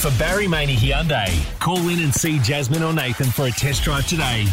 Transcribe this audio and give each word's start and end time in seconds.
For 0.00 0.10
Barry 0.18 0.48
Maney 0.48 0.76
Hyundai, 0.76 1.28
call 1.58 1.76
in 1.90 1.98
and 1.98 2.14
see 2.14 2.38
Jasmine 2.38 2.82
or 2.82 2.94
Nathan 2.94 3.26
for 3.26 3.48
a 3.48 3.50
test 3.50 3.82
drive 3.82 4.06
today. 4.06 4.46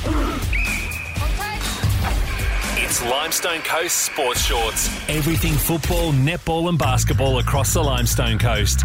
It's 2.76 3.02
Limestone 3.06 3.62
Coast 3.62 3.96
Sports 3.96 4.42
Shorts. 4.42 4.90
Everything 5.08 5.54
football, 5.54 6.12
netball, 6.12 6.68
and 6.68 6.78
basketball 6.78 7.40
across 7.40 7.74
the 7.74 7.82
Limestone 7.82 8.38
Coast. 8.38 8.84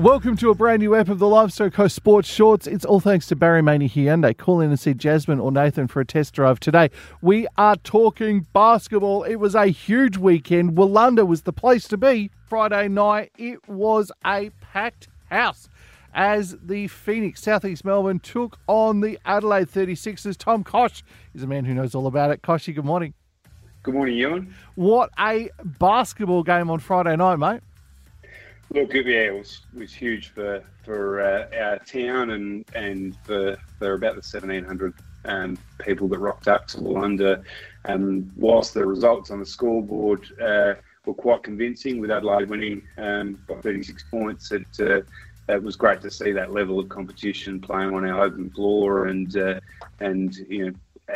Welcome 0.00 0.38
to 0.38 0.48
a 0.48 0.54
brand 0.54 0.80
new 0.80 0.96
ep 0.96 1.10
of 1.10 1.18
the 1.18 1.28
Limestone 1.28 1.72
Coast 1.72 1.94
Sports 1.94 2.26
Shorts. 2.26 2.66
It's 2.66 2.86
all 2.86 3.00
thanks 3.00 3.26
to 3.26 3.36
Barry 3.36 3.60
Maney 3.60 3.86
Hyundai. 3.86 4.34
Call 4.34 4.62
in 4.62 4.70
and 4.70 4.80
see 4.80 4.94
Jasmine 4.94 5.38
or 5.38 5.52
Nathan 5.52 5.88
for 5.88 6.00
a 6.00 6.06
test 6.06 6.32
drive 6.32 6.58
today. 6.58 6.88
We 7.20 7.46
are 7.58 7.76
talking 7.76 8.46
basketball. 8.54 9.24
It 9.24 9.34
was 9.34 9.54
a 9.54 9.66
huge 9.66 10.16
weekend. 10.16 10.70
Wulanda 10.70 11.26
was 11.26 11.42
the 11.42 11.52
place 11.52 11.86
to 11.88 11.98
be. 11.98 12.30
Friday 12.46 12.88
night, 12.88 13.32
it 13.36 13.68
was 13.68 14.10
a 14.24 14.48
packed 14.62 15.08
house 15.28 15.68
as 16.14 16.56
the 16.62 16.88
Phoenix 16.88 17.42
Southeast 17.42 17.84
Melbourne 17.84 18.20
took 18.20 18.58
on 18.66 19.02
the 19.02 19.18
Adelaide 19.26 19.68
36ers. 19.68 20.38
Tom 20.38 20.64
Kosh 20.64 21.02
is 21.34 21.42
a 21.42 21.46
man 21.46 21.66
who 21.66 21.74
knows 21.74 21.94
all 21.94 22.06
about 22.06 22.30
it. 22.30 22.40
Koshy, 22.40 22.74
good 22.74 22.86
morning. 22.86 23.12
Good 23.82 23.92
morning, 23.92 24.16
Ewan. 24.16 24.54
What 24.76 25.10
a 25.18 25.50
basketball 25.62 26.42
game 26.42 26.70
on 26.70 26.78
Friday 26.78 27.16
night, 27.16 27.36
mate. 27.36 27.60
Look, 28.72 28.94
it 28.94 29.34
was 29.34 29.66
was 29.74 29.92
huge 29.92 30.28
for 30.28 30.62
for 30.84 31.20
uh, 31.20 31.48
our 31.58 31.78
town 31.80 32.30
and 32.30 32.64
and 32.74 33.16
for 33.24 33.56
for 33.78 33.94
about 33.94 34.14
the 34.14 34.22
seventeen 34.22 34.64
hundred 34.64 34.94
um, 35.24 35.58
people 35.84 36.06
that 36.08 36.18
rocked 36.20 36.46
up 36.46 36.68
to 36.68 36.78
Wulanda. 36.78 37.42
And 37.84 38.30
whilst 38.36 38.74
the 38.74 38.86
results 38.86 39.32
on 39.32 39.40
the 39.40 39.46
scoreboard 39.46 40.24
uh, 40.40 40.74
were 41.04 41.14
quite 41.14 41.42
convincing, 41.42 42.00
with 42.00 42.12
Adelaide 42.12 42.48
winning 42.48 42.82
um, 42.96 43.38
by 43.48 43.56
thirty 43.56 43.82
six 43.82 44.04
points, 44.04 44.52
it 44.52 44.68
uh, 44.78 45.00
it 45.48 45.62
was 45.62 45.74
great 45.74 46.00
to 46.02 46.10
see 46.10 46.30
that 46.30 46.52
level 46.52 46.78
of 46.78 46.88
competition 46.88 47.60
playing 47.60 47.92
on 47.92 48.08
our 48.08 48.22
open 48.22 48.50
floor 48.50 49.06
and 49.06 49.36
uh, 49.36 49.58
and 49.98 50.36
you 50.48 50.66
know 50.66 50.72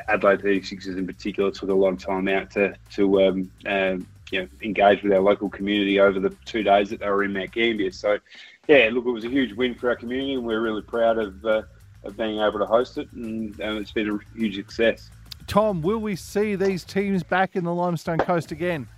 Adelaide 0.08 0.40
36ers 0.40 0.98
in 0.98 1.06
particular 1.06 1.50
took 1.50 1.70
a 1.70 1.74
of 1.74 1.98
time 1.98 2.28
out 2.28 2.50
to 2.52 2.74
to 2.90 3.22
um, 3.22 3.50
um, 3.66 4.06
you 4.30 4.42
know, 4.42 4.48
engage 4.62 5.02
with 5.02 5.12
our 5.12 5.20
local 5.20 5.48
community 5.48 6.00
over 6.00 6.18
the 6.18 6.30
two 6.44 6.62
days 6.62 6.90
that 6.90 7.00
they 7.00 7.08
were 7.08 7.24
in 7.24 7.32
Mount 7.32 7.52
Gambier. 7.52 7.92
So, 7.92 8.18
yeah, 8.66 8.90
look, 8.92 9.06
it 9.06 9.10
was 9.10 9.24
a 9.24 9.28
huge 9.28 9.52
win 9.52 9.74
for 9.74 9.90
our 9.90 9.96
community, 9.96 10.34
and 10.34 10.44
we're 10.44 10.60
really 10.60 10.82
proud 10.82 11.18
of, 11.18 11.44
uh, 11.44 11.62
of 12.02 12.16
being 12.16 12.40
able 12.40 12.58
to 12.58 12.66
host 12.66 12.98
it, 12.98 13.10
and 13.12 13.58
um, 13.60 13.76
it's 13.78 13.92
been 13.92 14.10
a 14.10 14.38
huge 14.38 14.56
success. 14.56 15.10
Tom, 15.46 15.82
will 15.82 15.98
we 15.98 16.16
see 16.16 16.56
these 16.56 16.84
teams 16.84 17.22
back 17.22 17.54
in 17.54 17.64
the 17.64 17.74
Limestone 17.74 18.18
Coast 18.18 18.50
again? 18.50 18.88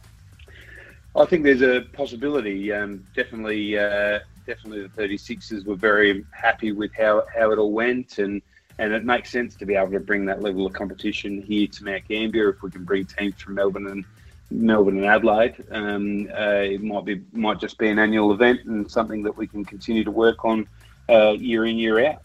I 1.15 1.25
think 1.25 1.45
there's 1.45 1.63
a 1.63 1.83
possibility. 1.93 2.73
Um, 2.73 3.05
definitely, 3.15 3.79
uh, 3.79 4.21
definitely, 4.47 4.83
the 4.83 5.03
36ers 5.03 5.67
were 5.67 5.75
very 5.75 6.25
happy 6.31 6.73
with 6.73 6.93
how, 6.95 7.25
how 7.35 7.51
it 7.51 7.59
all 7.59 7.73
went, 7.73 8.19
and 8.19 8.41
and 8.79 8.93
it 8.93 9.05
makes 9.05 9.31
sense 9.31 9.55
to 9.57 9.67
be 9.67 9.75
able 9.75 9.93
to 9.93 10.01
bring 10.01 10.27
that 10.27 10.43
level 10.43 10.67
of 10.67 10.73
competition 10.73 11.43
here 11.43 11.67
to 11.67 11.85
Mount 11.85 12.07
Gambier 12.09 12.51
if 12.51 12.63
we 12.63 12.71
can 12.71 12.85
bring 12.85 13.07
teams 13.07 13.41
from 13.41 13.55
Melbourne 13.55 13.87
and 13.87 14.05
Melbourne 14.51 14.99
and 14.99 15.07
Adelaide. 15.07 15.65
Um, 15.71 16.29
uh, 16.33 16.63
it 16.63 16.83
might 16.83 17.05
be 17.05 17.23
might 17.33 17.59
just 17.59 17.79
be 17.79 17.89
an 17.89 17.99
annual 17.99 18.33
event 18.33 18.61
and 18.67 18.89
something 18.91 19.23
that 19.23 19.37
we 19.37 19.47
can 19.47 19.65
continue 19.65 20.05
to 20.05 20.11
work 20.11 20.45
on 20.45 20.69
uh, 21.09 21.33
year 21.33 21.67
in 21.67 21.77
year 21.77 22.07
out. 22.07 22.23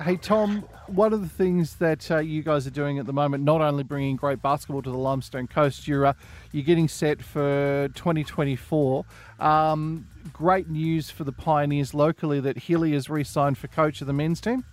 Hey 0.00 0.16
Tom, 0.16 0.64
one 0.86 1.12
of 1.12 1.20
the 1.20 1.28
things 1.28 1.76
that 1.76 2.10
uh, 2.10 2.18
you 2.18 2.42
guys 2.42 2.66
are 2.66 2.70
doing 2.70 2.98
at 2.98 3.06
the 3.06 3.12
moment, 3.12 3.44
not 3.44 3.60
only 3.60 3.84
bringing 3.84 4.16
great 4.16 4.40
basketball 4.40 4.82
to 4.82 4.90
the 4.90 4.96
Limestone 4.96 5.46
Coast, 5.46 5.86
you're 5.86 6.06
uh, 6.06 6.14
you're 6.50 6.64
getting 6.64 6.88
set 6.88 7.22
for 7.22 7.88
2024. 7.94 9.04
Um, 9.38 10.08
great 10.32 10.68
news 10.68 11.10
for 11.10 11.24
the 11.24 11.32
Pioneers 11.32 11.92
locally 11.92 12.40
that 12.40 12.56
Healy 12.56 12.92
has 12.92 13.10
re-signed 13.10 13.58
for 13.58 13.68
coach 13.68 14.00
of 14.00 14.06
the 14.06 14.12
men's 14.12 14.40
team. 14.40 14.64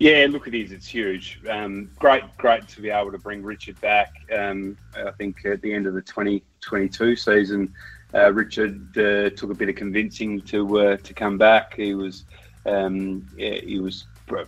Yeah, 0.00 0.26
look, 0.30 0.48
it 0.48 0.54
is. 0.54 0.72
It's 0.72 0.88
huge. 0.88 1.42
Um, 1.46 1.90
great, 1.98 2.22
great 2.38 2.66
to 2.68 2.80
be 2.80 2.88
able 2.88 3.12
to 3.12 3.18
bring 3.18 3.42
Richard 3.42 3.78
back. 3.82 4.10
Um, 4.34 4.78
I 4.96 5.10
think 5.10 5.44
at 5.44 5.60
the 5.60 5.74
end 5.74 5.86
of 5.86 5.92
the 5.92 6.00
2022 6.00 7.16
season, 7.16 7.74
uh, 8.14 8.32
Richard 8.32 8.96
uh, 8.96 9.28
took 9.36 9.50
a 9.50 9.54
bit 9.54 9.68
of 9.68 9.76
convincing 9.76 10.40
to 10.40 10.80
uh, 10.80 10.96
to 10.96 11.12
come 11.12 11.36
back. 11.36 11.74
He 11.74 11.94
was 11.94 12.24
um, 12.64 13.28
yeah, 13.36 13.56
he 13.56 13.78
was 13.78 14.06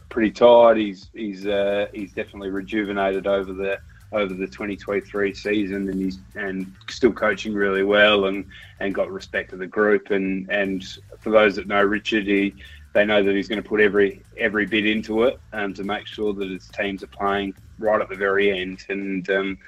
pretty 0.09 0.31
tired. 0.31 0.79
He's 0.79 1.11
he's 1.13 1.47
uh, 1.47 1.87
he's 1.93 2.15
definitely 2.15 2.49
rejuvenated 2.49 3.27
over 3.27 3.53
the 3.53 3.79
over 4.13 4.33
the 4.33 4.47
2023 4.47 5.35
season, 5.35 5.89
and 5.91 6.03
he's 6.03 6.19
and 6.35 6.73
still 6.89 7.13
coaching 7.13 7.53
really 7.53 7.85
well, 7.85 8.25
and 8.25 8.47
and 8.81 8.95
got 8.95 9.11
respect 9.11 9.53
of 9.53 9.59
the 9.59 9.67
group. 9.67 10.13
And 10.13 10.51
and 10.51 10.83
for 11.21 11.29
those 11.29 11.57
that 11.57 11.67
know 11.67 11.83
Richard, 11.83 12.27
he 12.27 12.55
they 12.93 13.05
know 13.05 13.23
that 13.23 13.35
he's 13.35 13.49
going 13.49 13.63
to 13.63 13.69
put 13.69 13.81
every 13.81 14.25
every 14.37 14.67
bit 14.67 14.87
into 14.87 15.25
it 15.25 15.41
um, 15.53 15.75
to 15.75 15.85
make 15.85 16.07
sure 16.07 16.33
that 16.35 16.51
his 16.51 16.69
teams 16.69 17.03
are 17.03 17.09
playing 17.09 17.55
right 17.79 18.01
at 18.01 18.09
the 18.09 18.17
very 18.17 18.61
end. 18.61 18.85
And 18.89 19.29
um, 19.31 19.59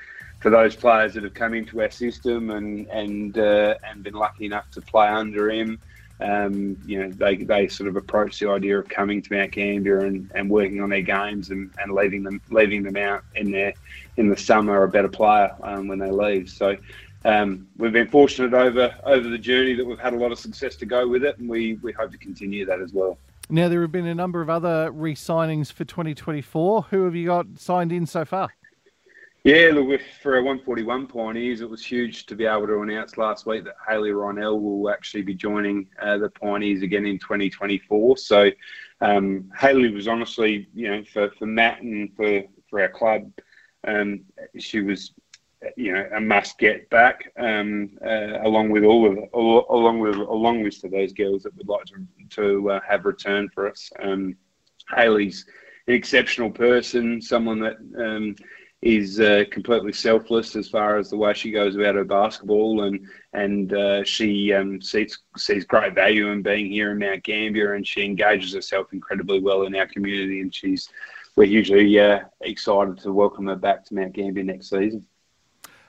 for 0.41 0.51
those 0.51 0.77
players 0.77 1.15
that 1.15 1.25
have 1.25 1.35
come 1.35 1.55
into 1.55 1.81
our 1.81 1.91
system 1.91 2.51
and 2.51 2.87
and 2.89 3.39
uh, 3.39 3.75
and 3.89 4.03
been 4.03 4.15
lucky 4.15 4.47
enough 4.47 4.71
to 4.73 4.83
play 4.83 5.09
under 5.09 5.51
him, 5.51 5.79
um, 6.21 6.77
you 6.85 7.01
know, 7.01 7.11
they, 7.11 7.37
they 7.37 7.69
sort 7.69 7.89
of 7.89 7.97
approach 7.97 8.39
the 8.39 8.51
idea 8.51 8.79
of 8.79 8.89
coming 8.89 9.21
to 9.21 9.33
Mount 9.35 9.53
Gambier 9.53 10.01
and, 10.01 10.31
and 10.35 10.49
working 10.49 10.81
on 10.81 10.91
their 10.91 11.03
games 11.03 11.51
and, 11.51 11.71
and 11.79 11.93
leaving 11.93 12.23
them 12.23 12.41
leaving 12.51 12.83
them 12.83 12.97
out 12.97 13.25
in 13.35 13.51
their 13.51 13.75
in 14.17 14.29
the 14.29 14.37
summer 14.37 14.83
a 14.83 14.89
better 14.89 15.09
player 15.09 15.51
um, 15.63 15.89
when 15.89 15.99
they 15.99 16.11
leave. 16.11 16.49
So 16.49 16.77
um, 17.25 17.67
we've 17.77 17.93
been 17.93 18.09
fortunate 18.09 18.55
over 18.55 18.95
over 19.05 19.29
the 19.29 19.39
journey 19.39 19.75
that 19.75 19.85
we've 19.85 19.99
had 19.99 20.13
a 20.13 20.17
lot 20.17 20.33
of 20.33 20.39
success 20.39 20.77
to 20.77 20.87
go 20.87 21.09
with 21.09 21.25
it, 21.25 21.39
and 21.39 21.49
we, 21.49 21.75
we 21.83 21.93
hope 21.93 22.13
to 22.13 22.19
continue 22.19 22.67
that 22.67 22.81
as 22.81 22.93
well. 22.93 23.19
Now, 23.51 23.69
there 23.69 23.83
have 23.83 23.93
been 23.93 24.07
a 24.07 24.15
number 24.15 24.41
of 24.41 24.49
other 24.49 24.91
re 24.91 25.15
signings 25.15 25.73
for 25.73 25.85
2024. 25.85 26.83
Who 26.91 27.05
have 27.05 27.15
you 27.15 27.27
got 27.27 27.47
signed 27.57 27.93
in 27.93 28.07
so 28.07 28.25
far? 28.25 28.49
Yeah, 29.45 29.73
look, 29.75 30.01
for 30.23 30.37
our 30.37 30.43
141 30.43 31.07
Pioneers, 31.07 31.61
it 31.61 31.69
was 31.69 31.85
huge 31.85 32.25
to 32.27 32.35
be 32.35 32.47
able 32.47 32.67
to 32.67 32.81
announce 32.81 33.19
last 33.19 33.45
week 33.45 33.65
that 33.65 33.75
Haley 33.87 34.13
Rynell 34.13 34.59
will 34.59 34.89
actually 34.89 35.21
be 35.21 35.35
joining 35.35 35.87
uh, 36.01 36.17
the 36.17 36.31
Pioneers 36.31 36.81
again 36.81 37.05
in 37.05 37.19
2024. 37.19 38.17
So, 38.17 38.51
um, 39.03 39.51
Haley 39.59 39.91
was 39.93 40.09
honestly, 40.09 40.67
you 40.75 40.91
know, 40.91 41.05
for, 41.05 41.31
for 41.39 41.45
Matt 41.45 41.83
and 41.83 42.11
for, 42.17 42.45
for 42.71 42.81
our 42.81 42.89
club, 42.89 43.31
um, 43.87 44.23
she 44.59 44.81
was 44.81 45.13
you 45.77 45.93
know 45.93 46.09
a 46.15 46.21
must 46.21 46.59
get 46.59 46.89
back 46.91 47.33
um, 47.39 47.91
uh, 48.05 48.43
along 48.43 48.71
with 48.71 48.85
all 48.85 49.07
of 49.07 49.19
along 49.69 50.01
with 50.01 50.17
a 50.17 50.35
long 50.35 50.63
list 50.63 50.85
of 50.85 50.91
those 50.91 51.13
girls 51.13 51.43
that 51.43 51.57
would 51.57 51.69
like 51.69 51.85
to 51.87 52.07
to 52.31 52.71
uh, 52.71 52.81
have 52.89 53.05
returned 53.05 53.53
for 53.53 53.69
us. 53.69 53.91
Um, 54.01 54.37
Haley's 54.95 55.47
an 55.87 55.95
exceptional 55.95 56.51
person, 56.51 57.21
someone 57.21 57.61
that 57.61 57.77
um, 57.99 58.37
is 58.83 59.19
uh, 59.19 59.45
completely 59.51 59.93
selfless 59.93 60.55
as 60.57 60.69
far 60.69 60.99
as 60.99 61.09
the 61.09 61.17
way 61.17 61.33
she 61.33 61.51
goes 61.51 61.75
about 61.75 61.95
her 61.95 62.05
basketball, 62.05 62.85
and 62.85 63.01
and 63.33 63.73
uh, 63.73 64.05
she 64.05 64.53
um, 64.53 64.81
sees 64.81 65.19
sees 65.37 65.65
great 65.65 65.95
value 65.95 66.29
in 66.29 66.43
being 66.43 66.71
here 66.71 66.91
in 66.91 66.99
Mount 66.99 67.23
Gambier, 67.23 67.75
and 67.75 67.87
she 67.87 68.05
engages 68.05 68.53
herself 68.53 68.93
incredibly 68.93 69.41
well 69.41 69.63
in 69.63 69.75
our 69.75 69.87
community, 69.87 70.41
and 70.41 70.55
she's 70.55 70.89
we're 71.37 71.47
hugely 71.47 71.99
uh, 71.99 72.21
excited 72.43 72.99
to 72.99 73.13
welcome 73.13 73.47
her 73.47 73.57
back 73.57 73.85
to 73.87 73.95
Mount 73.95 74.13
Gambier 74.13 74.45
next 74.45 74.69
season. 74.71 75.05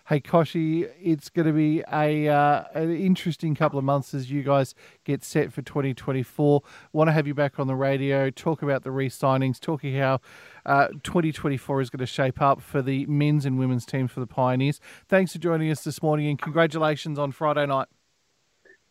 Hey 0.07 0.19
Koshi, 0.19 0.87
it's 1.01 1.29
going 1.29 1.47
to 1.47 1.51
be 1.51 1.83
a 1.91 2.27
uh, 2.27 2.65
an 2.75 2.95
interesting 2.95 3.55
couple 3.55 3.79
of 3.79 3.85
months 3.85 4.13
as 4.13 4.29
you 4.29 4.43
guys 4.43 4.75
get 5.03 5.23
set 5.23 5.51
for 5.51 5.63
2024. 5.63 6.61
Want 6.93 7.07
to 7.07 7.11
have 7.11 7.25
you 7.25 7.33
back 7.33 7.59
on 7.59 7.65
the 7.65 7.73
radio, 7.73 8.29
talk 8.29 8.61
about 8.61 8.83
the 8.83 8.91
re-signings, 8.91 9.59
talking 9.59 9.95
how 9.95 10.19
uh, 10.63 10.89
2024 11.01 11.81
is 11.81 11.89
going 11.89 12.01
to 12.01 12.05
shape 12.05 12.39
up 12.39 12.61
for 12.61 12.83
the 12.83 13.07
men's 13.07 13.47
and 13.47 13.57
women's 13.57 13.83
team 13.83 14.07
for 14.07 14.19
the 14.19 14.27
Pioneers. 14.27 14.79
Thanks 15.07 15.33
for 15.33 15.39
joining 15.39 15.71
us 15.71 15.83
this 15.83 16.03
morning, 16.03 16.27
and 16.27 16.39
congratulations 16.39 17.17
on 17.17 17.31
Friday 17.31 17.65
night. 17.65 17.87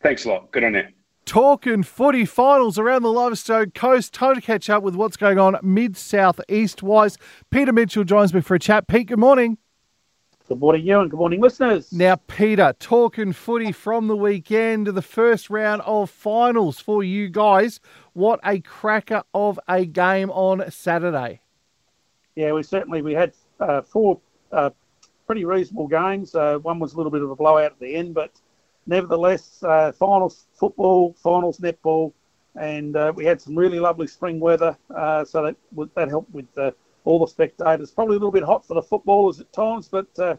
Thanks 0.03 0.25
a 0.25 0.29
lot. 0.31 0.51
Good 0.51 0.65
on 0.65 0.73
you. 0.73 0.83
Talking 1.23 1.83
footy 1.83 2.25
finals 2.25 2.77
around 2.77 3.03
the 3.03 3.11
Limestone 3.13 3.71
coast. 3.71 4.13
Time 4.13 4.35
to 4.35 4.41
catch 4.41 4.69
up 4.69 4.83
with 4.83 4.95
what's 4.95 5.15
going 5.15 5.39
on 5.39 5.59
mid 5.63 5.95
south 5.95 6.41
east 6.49 6.83
wise. 6.83 7.17
Peter 7.51 7.71
Mitchell 7.71 8.03
joins 8.03 8.33
me 8.33 8.41
for 8.41 8.55
a 8.55 8.59
chat. 8.59 8.89
Pete, 8.89 9.07
good 9.07 9.17
morning. 9.17 9.57
Good 10.47 10.59
morning, 10.59 10.85
you, 10.85 10.99
and 10.99 11.09
good 11.09 11.17
morning, 11.17 11.41
listeners. 11.41 11.91
Now, 11.91 12.17
Peter, 12.17 12.75
talking 12.77 13.33
footy 13.33 13.71
from 13.71 14.05
the 14.05 14.15
weekend, 14.15 14.85
to 14.85 14.91
the 14.91 15.01
first 15.01 15.49
round 15.49 15.81
of 15.81 16.11
finals 16.11 16.79
for 16.79 17.03
you 17.03 17.29
guys. 17.29 17.79
What 18.13 18.39
a 18.43 18.59
cracker 18.59 19.23
of 19.33 19.59
a 19.67 19.85
game 19.85 20.29
on 20.29 20.69
Saturday! 20.69 21.41
Yeah, 22.35 22.51
we 22.51 22.61
certainly 22.61 23.01
we 23.01 23.15
had 23.15 23.33
uh, 23.59 23.81
four 23.81 24.21
uh, 24.51 24.69
pretty 25.25 25.45
reasonable 25.45 25.87
games. 25.87 26.35
Uh, 26.35 26.59
one 26.59 26.77
was 26.77 26.93
a 26.93 26.97
little 26.97 27.11
bit 27.11 27.23
of 27.23 27.31
a 27.31 27.35
blowout 27.35 27.71
at 27.71 27.79
the 27.79 27.95
end, 27.95 28.13
but 28.13 28.29
nevertheless, 28.85 29.63
uh, 29.63 29.93
finals 29.93 30.45
football, 30.53 31.15
finals 31.23 31.57
netball, 31.57 32.13
and 32.55 32.95
uh, 32.95 33.11
we 33.15 33.25
had 33.25 33.41
some 33.41 33.55
really 33.55 33.79
lovely 33.79 34.05
spring 34.05 34.39
weather, 34.39 34.77
uh, 34.95 35.25
so 35.25 35.41
that 35.41 35.55
that 35.95 36.07
helped 36.07 36.31
with 36.31 36.45
all 37.05 37.19
the 37.19 37.27
spectators. 37.27 37.91
Probably 37.91 38.15
a 38.15 38.19
little 38.19 38.31
bit 38.31 38.43
hot 38.43 38.65
for 38.65 38.73
the 38.73 38.81
footballers 38.81 39.39
at 39.39 39.51
times, 39.53 39.87
but 39.87 40.07
uh, 40.19 40.35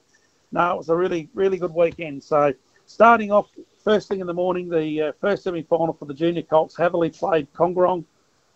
no, 0.53 0.73
it 0.73 0.77
was 0.77 0.89
a 0.89 0.97
really, 0.97 1.31
really 1.33 1.57
good 1.57 1.73
weekend. 1.73 2.23
So 2.23 2.53
starting 2.85 3.33
off 3.33 3.49
first 3.83 4.09
thing 4.09 4.21
in 4.21 4.27
the 4.27 4.35
morning, 4.35 4.69
the 4.69 5.03
uh, 5.03 5.13
first 5.21 5.45
semi-final 5.45 5.95
for 5.95 6.05
the 6.05 6.15
junior 6.15 6.43
Colts, 6.43 6.77
Hatherleigh 6.77 7.17
played 7.17 7.53
Kongorong. 7.53 8.05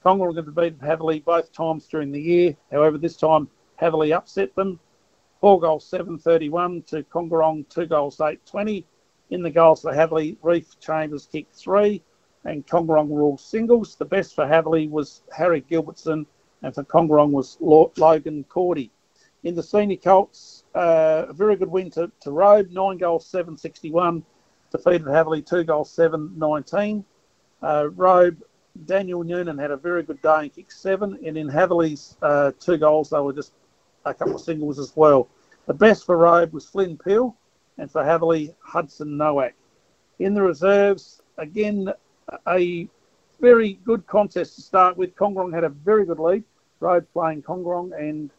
Kongorong 0.05 0.37
have 0.37 0.55
beaten 0.55 0.79
Hatherleigh 0.81 1.25
both 1.25 1.53
times 1.53 1.87
during 1.87 2.11
the 2.11 2.21
year. 2.21 2.57
However, 2.71 2.99
this 2.99 3.17
time 3.17 3.49
Hatherleigh 3.81 4.15
upset 4.15 4.55
them. 4.55 4.81
Four 5.41 5.61
goals, 5.61 5.91
7-31 5.91 6.87
to 6.89 7.03
Kongorong, 7.05 7.67
two 7.69 7.87
goals, 7.87 8.19
8-20. 8.19 8.85
In 9.31 9.43
the 9.43 9.51
goals 9.51 9.83
for 9.83 9.93
Hatherleigh, 9.93 10.37
Reef 10.43 10.79
Chambers 10.81 11.27
kicked 11.31 11.55
three 11.55 12.03
and 12.45 12.67
Kongorong 12.67 13.09
ruled 13.09 13.41
singles. 13.41 13.95
The 13.95 14.05
best 14.05 14.35
for 14.35 14.45
Hatherleigh 14.45 14.91
was 14.91 15.23
Harry 15.37 15.63
Gilbertson 15.63 16.27
and 16.63 16.75
for 16.75 16.85
Kongorong 16.85 17.31
was 17.31 17.57
Logan 17.61 18.45
Cordy. 18.49 18.91
In 19.43 19.55
the 19.55 19.63
senior 19.63 19.97
Colts, 19.97 20.65
uh, 20.75 21.27
a 21.29 21.33
very 21.33 21.57
good 21.57 21.71
win 21.71 21.91
to, 21.93 22.11
to 22.21 22.31
Robe, 22.31 22.71
nine 22.71 22.99
goals, 22.99 23.27
761. 23.27 24.23
Defeated 24.71 25.07
Hatherleigh, 25.07 25.45
two 25.45 25.65
goals, 25.65 25.91
719. 25.91 27.05
Uh, 27.63 27.89
Robe, 27.95 28.43
Daniel 28.85 29.25
Noonan 29.25 29.59
had 29.59 29.71
a 29.71 29.77
very 29.77 30.03
good 30.03 30.21
day 30.23 30.41
and 30.41 30.55
kicked 30.55 30.73
seven. 30.73 31.19
And 31.27 31.39
in 31.39 31.49
Hatherleigh's 31.49 32.19
uh, 32.21 32.53
two 32.61 32.77
goals, 32.77 33.11
they 33.11 33.19
were 33.19 33.33
just 33.33 33.53
a 34.05 34.13
couple 34.13 34.35
of 34.35 34.43
singles 34.43 34.79
as 34.79 34.93
well. 34.95 35.29
The 35.67 35.75
best 35.75 36.05
for 36.05 36.17
Robe 36.17 36.53
was 36.53 36.67
Flynn 36.67 36.99
Peel, 36.99 37.37
and 37.79 37.91
for 37.91 38.03
Hatherleigh, 38.03 38.55
Hudson 38.61 39.17
Nowak. 39.17 39.55
In 40.19 40.35
the 40.35 40.43
reserves, 40.43 41.23
again, 41.39 41.93
a 42.47 42.89
very 43.41 43.75
good 43.85 44.07
contest 44.07 44.57
to 44.57 44.61
start 44.61 44.97
with. 44.97 45.15
Kongorong 45.17 45.55
had 45.55 45.65
a 45.65 45.69
very 45.71 46.05
good 46.05 46.19
lead. 46.19 46.45
Robe 46.81 47.07
playing 47.13 47.43
Kongorong 47.43 47.93
and 47.99 48.31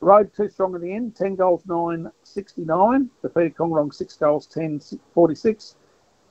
Robe 0.00 0.32
too 0.34 0.48
strong 0.48 0.74
in 0.74 0.80
the 0.80 0.92
end. 0.92 1.14
10 1.16 1.36
goals, 1.36 1.62
9 1.66 2.10
69. 2.22 3.10
Defeated 3.22 3.56
Kongorong 3.56 3.92
6 3.92 4.16
goals, 4.16 4.46
10 4.46 4.80
46. 5.14 5.76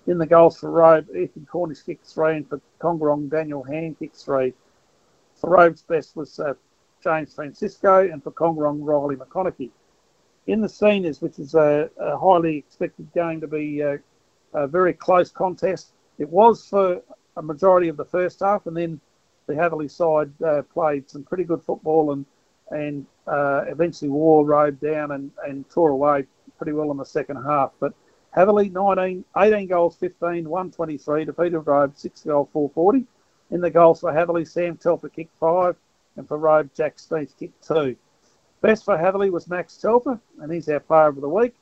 In 0.08 0.18
the 0.18 0.26
goals 0.26 0.60
for 0.60 0.72
Robe, 0.72 1.08
Ethan 1.16 1.48
Cornish 1.50 1.84
kicked 1.84 2.08
three, 2.08 2.38
and 2.38 2.50
for 2.50 2.60
Kongorong, 2.80 3.30
Daniel 3.30 3.64
Hand 3.64 4.00
kicked 4.00 4.18
three. 4.18 4.54
For 5.36 5.50
Robe's 5.52 5.84
best 5.84 6.16
was 6.16 6.40
uh, 6.40 6.56
James 7.04 7.34
Francisco, 7.36 8.10
and 8.10 8.24
for 8.24 8.32
Kongorong, 8.32 8.80
Riley 8.82 9.16
McConaughey. 9.16 9.70
In 10.48 10.62
the 10.62 10.70
seniors, 10.70 11.22
which 11.22 11.38
is 11.38 11.54
a, 11.54 11.90
a 12.00 12.18
highly 12.18 12.58
expected 12.58 13.14
game 13.14 13.40
to 13.42 13.48
be 13.48 13.84
uh, 13.84 13.98
a 14.54 14.68
very 14.68 14.94
close 14.94 15.32
contest, 15.32 15.94
it 16.18 16.28
was 16.30 16.68
for 16.68 17.02
a 17.38 17.42
majority 17.42 17.88
of 17.88 17.98
the 17.98 18.06
first 18.06 18.40
half, 18.40 18.66
and 18.66 18.76
then 18.76 19.00
the 19.48 19.54
Hatherleigh 19.54 19.90
side 19.90 20.32
uh, 20.44 20.62
played 20.74 21.10
some 21.10 21.24
pretty 21.24 21.44
good 21.44 21.64
football 21.64 22.14
and 22.14 22.26
and 22.72 23.06
uh, 23.28 23.66
eventually 23.68 24.10
wore 24.10 24.46
Robe 24.46 24.80
down 24.80 25.12
and, 25.12 25.30
and 25.46 25.70
tore 25.70 25.90
away 25.90 26.26
pretty 26.58 26.72
well 26.72 26.92
in 26.92 26.98
the 26.98 27.04
second 27.04 27.44
half. 27.44 27.72
But 27.80 27.94
Hatherleigh 28.36 28.72
19, 28.72 29.26
18 29.38 29.68
goals, 29.68 29.98
15, 29.98 30.48
123, 30.50 31.26
defeated 31.26 31.60
Robe 31.60 31.98
6 31.98 32.22
goals, 32.22 32.48
440. 32.54 33.06
In 33.52 33.60
the 33.60 33.70
goals 33.70 34.00
for 34.00 34.14
Hatherleigh, 34.14 34.48
Sam 34.48 34.78
Telfer 34.78 35.10
kicked 35.10 35.38
five, 35.38 35.76
and 36.16 36.26
for 36.28 36.38
Robe, 36.38 36.70
Jack 36.74 36.98
Smith 36.98 37.36
kicked 37.38 37.68
two. 37.68 37.98
Best 38.62 38.86
for 38.86 38.98
Hatherleigh 38.98 39.32
was 39.32 39.50
Max 39.50 39.76
Telfer, 39.76 40.20
and 40.40 40.52
he's 40.52 40.70
our 40.70 40.80
player 40.80 41.08
of 41.08 41.20
the 41.20 41.28
week. 41.28 41.56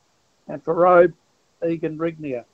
And 0.46 0.62
for 0.62 0.74
Robe, 0.74 1.14
Egan 1.66 1.98
Rignier. 1.98 2.44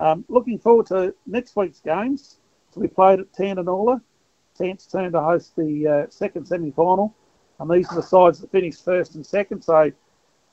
Um, 0.00 0.24
looking 0.28 0.58
forward 0.58 0.86
to 0.86 1.14
next 1.26 1.54
week's 1.56 1.80
games. 1.80 2.38
So 2.72 2.80
we 2.80 2.88
played 2.88 3.20
at 3.20 3.32
Tantanoola. 3.32 4.00
Tant's 4.56 4.86
turn 4.86 5.12
to 5.12 5.20
host 5.20 5.54
the 5.56 5.86
uh, 5.86 6.10
second 6.10 6.46
semi-final, 6.46 7.14
and 7.58 7.70
these 7.70 7.88
are 7.90 7.96
the 7.96 8.02
sides 8.02 8.40
that 8.40 8.50
finished 8.50 8.84
first 8.84 9.14
and 9.14 9.24
second. 9.24 9.62
So 9.62 9.92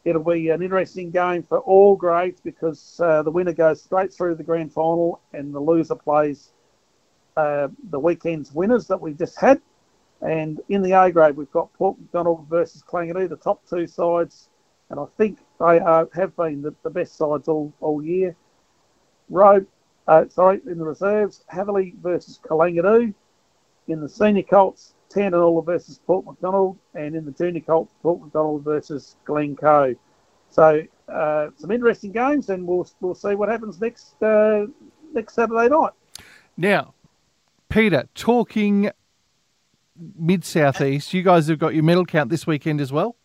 it'll 0.06 0.24
be 0.24 0.50
an 0.50 0.62
interesting 0.62 1.12
game 1.12 1.44
for 1.44 1.60
all 1.60 1.96
grades 1.96 2.42
because 2.42 3.00
uh, 3.04 3.24
the 3.24 3.32
winner 3.32 3.54
goes 3.54 3.82
straight 3.82 4.14
through 4.14 4.36
the 4.36 4.44
grand 4.44 4.74
final, 4.74 5.22
and 5.34 5.54
the 5.54 5.60
loser 5.60 5.96
plays 5.96 6.52
uh, 7.38 7.68
the 7.90 8.00
weekend's 8.00 8.52
winners 8.52 8.88
that 8.88 9.00
we 9.02 9.14
just 9.14 9.40
had. 9.40 9.62
And 10.22 10.62
in 10.70 10.82
the 10.82 10.94
A 10.94 11.12
grade, 11.12 11.36
we've 11.36 11.52
got 11.52 11.74
Port 11.74 11.98
MacDonnell 12.00 12.48
versus 12.48 12.84
Kalangadoo, 12.88 13.28
the 13.28 13.36
top 13.36 13.62
two 13.70 13.88
sides, 13.88 14.50
and 14.90 15.00
I 15.00 15.06
think 15.18 15.40
they 15.60 15.80
are, 15.80 16.08
have 16.14 16.36
been 16.36 16.62
the, 16.62 16.74
the 16.84 16.90
best 16.90 17.18
sides 17.18 17.48
all, 17.48 17.74
all 17.82 18.02
year. 18.02 18.36
Robe, 19.30 19.68
uh, 20.08 20.26
sorry, 20.30 20.62
in 20.66 20.78
the 20.78 20.86
reserves, 20.86 21.44
Hatherleigh 21.52 21.96
versus 22.02 22.40
Kalangadoo. 22.44 23.14
In 23.88 24.00
the 24.02 24.10
senior 24.10 24.44
Colts, 24.44 24.94
Tantanoola 25.10 25.66
versus 25.66 26.00
Port 26.06 26.26
MacDonnell. 26.26 26.78
And 26.94 27.16
in 27.16 27.26
the 27.26 27.32
junior 27.32 27.62
Colts, 27.62 27.94
Port 28.02 28.22
MacDonnell 28.22 28.64
versus 28.64 29.18
Glencoe. 29.26 29.96
So 30.50 30.84
uh, 31.12 31.48
some 31.58 31.72
interesting 31.72 32.12
games, 32.12 32.50
and 32.50 32.66
we'll 32.68 32.88
we'll 33.02 33.16
see 33.16 33.36
what 33.36 33.50
happens 33.50 33.82
next 33.82 34.22
uh, 34.22 34.68
next 35.12 35.34
Saturday 35.34 35.68
night. 35.68 35.94
Now, 36.56 36.94
Peter, 37.70 38.08
talking 38.14 38.92
mid 40.16 40.46
southeast, 40.46 41.14
you 41.14 41.24
guys 41.24 41.48
have 41.48 41.60
got 41.60 41.74
your 41.74 41.84
medal 41.84 42.06
count 42.06 42.30
this 42.30 42.46
weekend 42.46 42.82
as 42.82 42.94
well. 42.94 43.16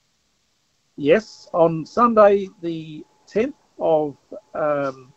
Yes, 0.96 1.49
on 1.52 1.84
Sunday 1.84 2.49
the 2.62 3.05
tenth 3.26 3.55
of 3.78 4.16
um, 4.55 5.12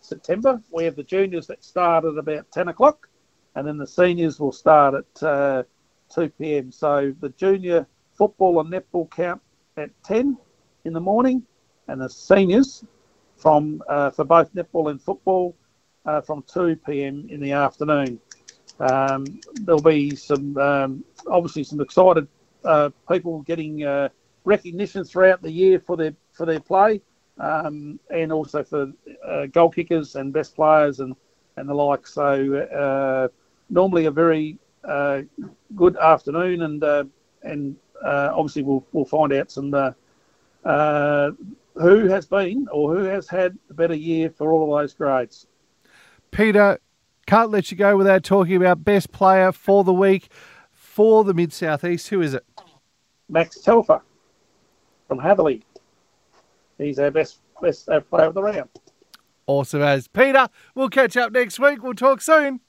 September. 0.00 0.60
We 0.72 0.84
have 0.84 0.96
the 0.96 1.04
juniors 1.04 1.46
that 1.46 1.62
start 1.62 2.04
at 2.04 2.16
about 2.16 2.50
10 2.50 2.68
o'clock, 2.68 3.08
and 3.54 3.66
then 3.66 3.78
the 3.78 3.86
seniors 3.86 4.38
will 4.38 4.52
start 4.52 4.94
at 4.94 5.22
uh, 5.22 5.62
2 6.14 6.28
p.m. 6.30 6.70
So 6.72 7.14
the 7.20 7.30
junior 7.30 7.86
football 8.12 8.60
and 8.60 8.72
netball 8.72 9.10
camp 9.10 9.42
at 9.76 9.90
10 10.04 10.36
in 10.84 10.92
the 10.92 11.00
morning, 11.00 11.42
and 11.88 12.00
the 12.00 12.08
seniors 12.08 12.84
from 13.36 13.82
uh, 13.88 14.10
for 14.10 14.24
both 14.24 14.54
netball 14.54 14.90
and 14.90 15.00
football 15.00 15.56
uh, 16.06 16.20
from 16.20 16.42
2 16.42 16.76
p.m. 16.86 17.26
in 17.28 17.40
the 17.40 17.52
afternoon. 17.52 18.20
Um, 18.78 19.26
there'll 19.54 19.82
be 19.82 20.14
some 20.16 20.56
um, 20.56 21.04
obviously 21.26 21.64
some 21.64 21.80
excited 21.80 22.26
uh, 22.64 22.90
people 23.10 23.42
getting 23.42 23.84
uh, 23.84 24.08
recognition 24.44 25.04
throughout 25.04 25.42
the 25.42 25.50
year 25.50 25.80
for 25.80 25.96
their 25.96 26.14
for 26.32 26.46
their 26.46 26.60
play 26.60 27.00
um, 27.38 27.98
and 28.10 28.32
also 28.32 28.62
for 28.62 28.92
uh, 29.26 29.46
goal 29.46 29.70
kickers 29.70 30.14
and 30.14 30.32
best 30.32 30.54
players 30.54 31.00
and, 31.00 31.14
and 31.56 31.68
the 31.68 31.74
like. 31.74 32.06
So 32.06 33.28
normally 33.70 34.06
a 34.06 34.10
very 34.10 34.58
uh, 34.84 35.22
good 35.76 35.96
afternoon, 35.96 36.62
and 36.62 36.82
uh, 36.84 37.04
and 37.42 37.76
uh, 38.04 38.32
obviously 38.34 38.62
we'll 38.62 38.84
we'll 38.92 39.04
find 39.04 39.32
out 39.32 39.50
some 39.50 39.72
uh, 39.74 41.30
who 41.74 42.06
has 42.08 42.26
been 42.26 42.66
or 42.72 42.94
who 42.94 43.04
has 43.04 43.28
had 43.28 43.56
a 43.70 43.74
better 43.74 43.94
year 43.94 44.30
for 44.30 44.52
all 44.52 44.74
of 44.74 44.82
those 44.82 44.94
grades. 44.94 45.46
Peter, 46.30 46.78
can't 47.26 47.50
let 47.50 47.70
you 47.70 47.76
go 47.76 47.96
without 47.96 48.22
talking 48.22 48.56
about 48.56 48.84
best 48.84 49.12
player 49.12 49.52
for 49.52 49.84
the 49.84 49.94
week 49.94 50.28
for 50.70 51.24
the 51.24 51.34
Mid 51.34 51.52
Southeast. 51.52 52.08
Who 52.08 52.20
is 52.20 52.34
it? 52.34 52.44
Max 53.28 53.60
Telfer 53.60 54.02
from 55.06 55.18
Hatherleigh 55.18 55.62
he's 56.80 56.98
our 56.98 57.10
best 57.10 57.38
best 57.60 57.88
uh, 57.88 58.00
player 58.00 58.26
of 58.26 58.34
the 58.34 58.42
round. 58.42 58.68
Awesome 59.46 59.82
as 59.82 60.08
Peter. 60.08 60.48
We'll 60.74 60.88
catch 60.88 61.16
up 61.16 61.32
next 61.32 61.58
week. 61.58 61.82
We'll 61.82 61.94
talk 61.94 62.22
soon. 62.22 62.60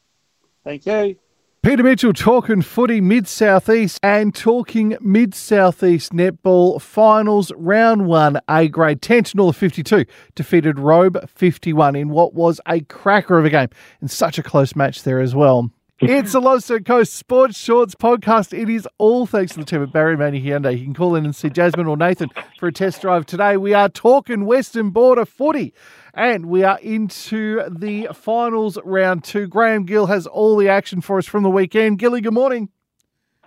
Thank 0.63 0.85
you. 0.85 1.15
Peter 1.63 1.83
Mitchell 1.83 2.11
talking 2.11 2.63
footy 2.63 2.99
mid 3.01 3.27
southeast 3.27 3.99
and 4.01 4.33
talking 4.33 4.97
mid 4.99 5.35
southeast 5.35 6.11
netball 6.11 6.81
finals 6.81 7.51
round 7.55 8.07
one 8.07 8.39
A 8.49 8.67
grade 8.67 8.99
Tantanoola 8.99 9.53
52 9.53 10.05
defeated 10.33 10.79
Robe 10.79 11.29
51 11.29 11.95
in 11.95 12.09
what 12.09 12.33
was 12.33 12.59
a 12.67 12.81
cracker 12.81 13.37
of 13.37 13.45
a 13.45 13.51
game 13.51 13.69
and 13.99 14.09
such 14.09 14.39
a 14.39 14.43
close 14.43 14.75
match 14.75 15.03
there 15.03 15.19
as 15.19 15.35
well. 15.35 15.69
It's 16.03 16.31
the 16.31 16.39
Limestone 16.39 16.83
Coast 16.83 17.13
Sports 17.13 17.55
Shorts 17.55 17.93
podcast. 17.93 18.59
It 18.59 18.69
is 18.69 18.87
all 18.97 19.27
thanks 19.27 19.53
to 19.53 19.59
the 19.59 19.65
team 19.65 19.83
at 19.83 19.93
Barry 19.93 20.17
Maney 20.17 20.41
Hyundai. 20.41 20.75
You 20.75 20.83
can 20.83 20.95
call 20.95 21.13
in 21.13 21.25
and 21.25 21.35
see 21.35 21.51
Jasmine 21.51 21.85
or 21.85 21.95
Nathan 21.95 22.29
for 22.57 22.69
a 22.69 22.71
test 22.71 23.01
drive 23.01 23.27
today. 23.27 23.55
We 23.55 23.75
are 23.75 23.87
talking 23.87 24.45
Western 24.45 24.89
Border 24.89 25.25
footy 25.25 25.75
and 26.15 26.47
we 26.47 26.63
are 26.63 26.79
into 26.79 27.61
the 27.69 28.07
finals 28.15 28.79
round 28.83 29.23
two. 29.23 29.45
Graham 29.45 29.85
Gill 29.85 30.07
has 30.07 30.25
all 30.25 30.57
the 30.57 30.69
action 30.69 31.01
for 31.01 31.19
us 31.19 31.27
from 31.27 31.43
the 31.43 31.51
weekend. 31.51 31.99
Gilly, 31.99 32.19
good 32.19 32.33
morning. 32.33 32.69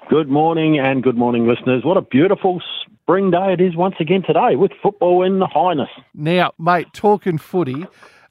Good 0.09 0.29
morning 0.29 0.79
and 0.79 1.03
good 1.03 1.19
morning, 1.19 1.49
listeners. 1.49 1.85
What 1.85 1.97
a 1.97 2.03
beautiful 2.03 2.63
spring 3.05 3.33
day 3.33 3.55
it 3.55 3.61
is 3.61 3.75
once 3.75 3.97
again 3.99 4.23
today 4.25 4.55
with 4.55 4.71
football 4.81 5.25
in 5.25 5.41
the 5.41 5.49
highness. 5.49 5.89
Now, 6.15 6.53
mate, 6.57 6.87
talking 6.93 7.37
footy. 7.37 7.85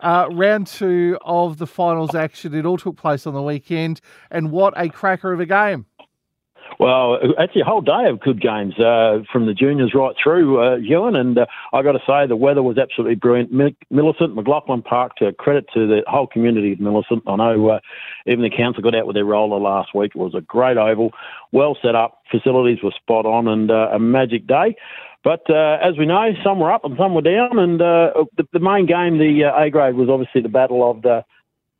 Uh, 0.03 0.27
round 0.33 0.67
two 0.67 1.17
of 1.21 1.57
the 1.57 1.65
finals 1.65 2.13
action. 2.13 2.53
It 2.53 2.65
all 2.65 2.77
took 2.77 2.97
place 2.97 3.25
on 3.25 3.33
the 3.33 3.41
weekend, 3.41 4.01
and 4.29 4.51
what 4.51 4.73
a 4.75 4.89
cracker 4.89 5.31
of 5.31 5.39
a 5.39 5.45
game! 5.45 5.85
Well, 6.79 7.17
actually, 7.39 7.61
a 7.61 7.65
whole 7.65 7.81
day 7.81 8.07
of 8.07 8.19
good 8.19 8.41
games 8.41 8.77
uh, 8.79 9.19
from 9.31 9.45
the 9.45 9.53
juniors 9.53 9.93
right 9.93 10.15
through, 10.21 10.61
uh, 10.61 10.75
Ewan. 10.77 11.15
And 11.15 11.37
uh, 11.37 11.45
I 11.71 11.81
got 11.83 11.93
to 11.93 11.99
say, 12.05 12.27
the 12.27 12.35
weather 12.35 12.63
was 12.63 12.77
absolutely 12.77 13.15
brilliant. 13.15 13.51
Millicent, 13.89 14.35
McLaughlin 14.35 14.81
Park, 14.81 15.15
to 15.17 15.33
credit 15.33 15.65
to 15.73 15.87
the 15.87 16.01
whole 16.07 16.27
community 16.27 16.73
of 16.73 16.79
Millicent. 16.79 17.23
I 17.27 17.35
know 17.35 17.69
uh, 17.69 17.79
even 18.25 18.41
the 18.41 18.49
council 18.49 18.83
got 18.83 18.95
out 18.95 19.07
with 19.07 19.15
their 19.15 19.25
roller 19.25 19.59
last 19.59 19.93
week. 19.93 20.11
It 20.15 20.19
was 20.19 20.33
a 20.35 20.41
great 20.41 20.77
oval, 20.77 21.11
well 21.51 21.77
set 21.81 21.95
up, 21.95 22.23
facilities 22.31 22.79
were 22.83 22.91
spot 22.91 23.25
on, 23.25 23.47
and 23.47 23.69
uh, 23.69 23.89
a 23.93 23.99
magic 23.99 24.47
day. 24.47 24.75
But 25.23 25.49
uh, 25.49 25.77
as 25.81 25.97
we 25.97 26.05
know, 26.05 26.33
some 26.43 26.59
were 26.59 26.71
up 26.71 26.83
and 26.83 26.97
some 26.97 27.13
were 27.13 27.21
down. 27.21 27.57
And 27.57 27.81
uh, 27.81 28.25
the, 28.35 28.45
the, 28.51 28.59
main 28.59 28.85
game, 28.85 29.17
the 29.19 29.45
uh, 29.45 29.63
A 29.63 29.69
grade, 29.69 29.95
was 29.95 30.09
obviously 30.09 30.41
the 30.41 30.49
battle 30.49 30.89
of 30.89 31.01
the 31.01 31.23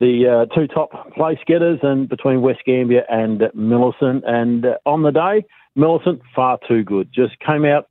the 0.03 0.27
uh, 0.27 0.53
two 0.53 0.67
top 0.67 1.13
place 1.13 1.39
getters 1.48 1.79
and 1.81 2.10
between 2.10 2.41
West 2.41 2.60
Gambier 2.65 3.05
and 3.10 3.43
Millicent. 3.53 4.24
And 4.27 4.65
uh, 4.65 4.77
on 4.86 5.03
the 5.03 5.12
day, 5.12 5.45
Millicent 5.75 6.22
far 6.36 6.60
too 6.67 6.83
good. 6.83 7.10
Just 7.13 7.39
came 7.39 7.63
out 7.63 7.88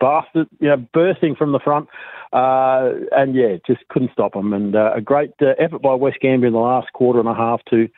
bastard, 0.00 0.48
you 0.58 0.68
know, 0.68 0.76
bursting 0.92 1.36
from 1.36 1.52
the 1.52 1.60
front, 1.60 1.88
uh, 2.32 2.90
and 3.12 3.34
yeah, 3.34 3.56
just 3.64 3.86
couldn't 3.88 4.10
stop 4.12 4.32
them. 4.32 4.52
And 4.52 4.74
uh, 4.74 4.92
a 4.96 5.00
great 5.00 5.30
uh, 5.40 5.54
effort 5.58 5.82
by 5.82 5.94
West 5.94 6.18
Gambier 6.20 6.48
in 6.48 6.52
the 6.52 6.58
last 6.58 6.92
quarter 6.92 7.20
and 7.20 7.28
a 7.28 7.34
half 7.34 7.60
to 7.70 7.88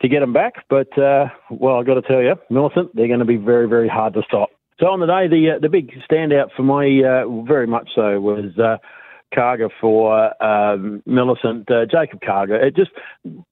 to 0.00 0.08
get 0.08 0.20
them 0.20 0.32
back. 0.32 0.54
But 0.68 0.98
uh, 0.98 1.26
well, 1.48 1.76
I've 1.78 1.86
got 1.86 1.94
to 1.94 2.02
tell 2.02 2.22
you, 2.22 2.34
Millicent, 2.50 2.94
they're 2.96 3.06
going 3.06 3.20
to 3.20 3.24
be 3.24 3.36
very, 3.36 3.68
very 3.68 3.88
hard 3.88 4.14
to 4.14 4.22
stop. 4.26 4.50
So 4.80 4.86
on 4.88 4.98
the 4.98 5.06
day, 5.06 5.28
the 5.28 5.58
the 5.62 5.68
big 5.68 5.92
standout 6.10 6.50
for 6.56 6.64
me, 6.64 7.02
very 7.46 7.68
much 7.68 7.90
so, 7.94 8.20
was 8.20 8.52
Carger 9.34 9.68
for 9.80 10.42
um, 10.42 11.02
Millicent, 11.06 11.70
uh, 11.70 11.86
Jacob 11.86 12.20
Carger. 12.24 12.56
It 12.56 12.76
just 12.76 12.90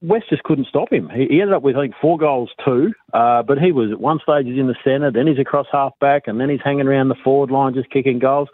West 0.03 0.27
just 0.31 0.43
couldn't 0.43 0.67
stop 0.67 0.93
him. 0.93 1.09
He, 1.15 1.27
he 1.27 1.41
ended 1.41 1.55
up 1.55 1.63
with 1.63 1.77
I 1.77 1.83
think 1.83 1.95
four 2.01 2.19
goals 2.19 2.51
too, 2.65 2.93
uh, 3.13 3.43
but 3.43 3.59
he 3.59 3.73
was 3.73 3.91
at 3.91 4.01
one 4.01 4.19
stage 4.23 4.47
he's 4.47 4.59
in 4.59 4.67
the 4.67 4.77
centre, 4.85 5.11
then 5.11 5.27
he's 5.27 5.39
across 5.39 5.67
half 5.73 5.93
back, 6.01 6.25
and 6.27 6.41
then 6.41 6.49
he's 6.49 6.61
hanging 6.63 6.87
around 6.87 7.09
the 7.09 7.17
forward 7.23 7.51
line 7.51 7.75
just 7.75 7.91
kicking 7.91 8.19
goals. 8.19 8.49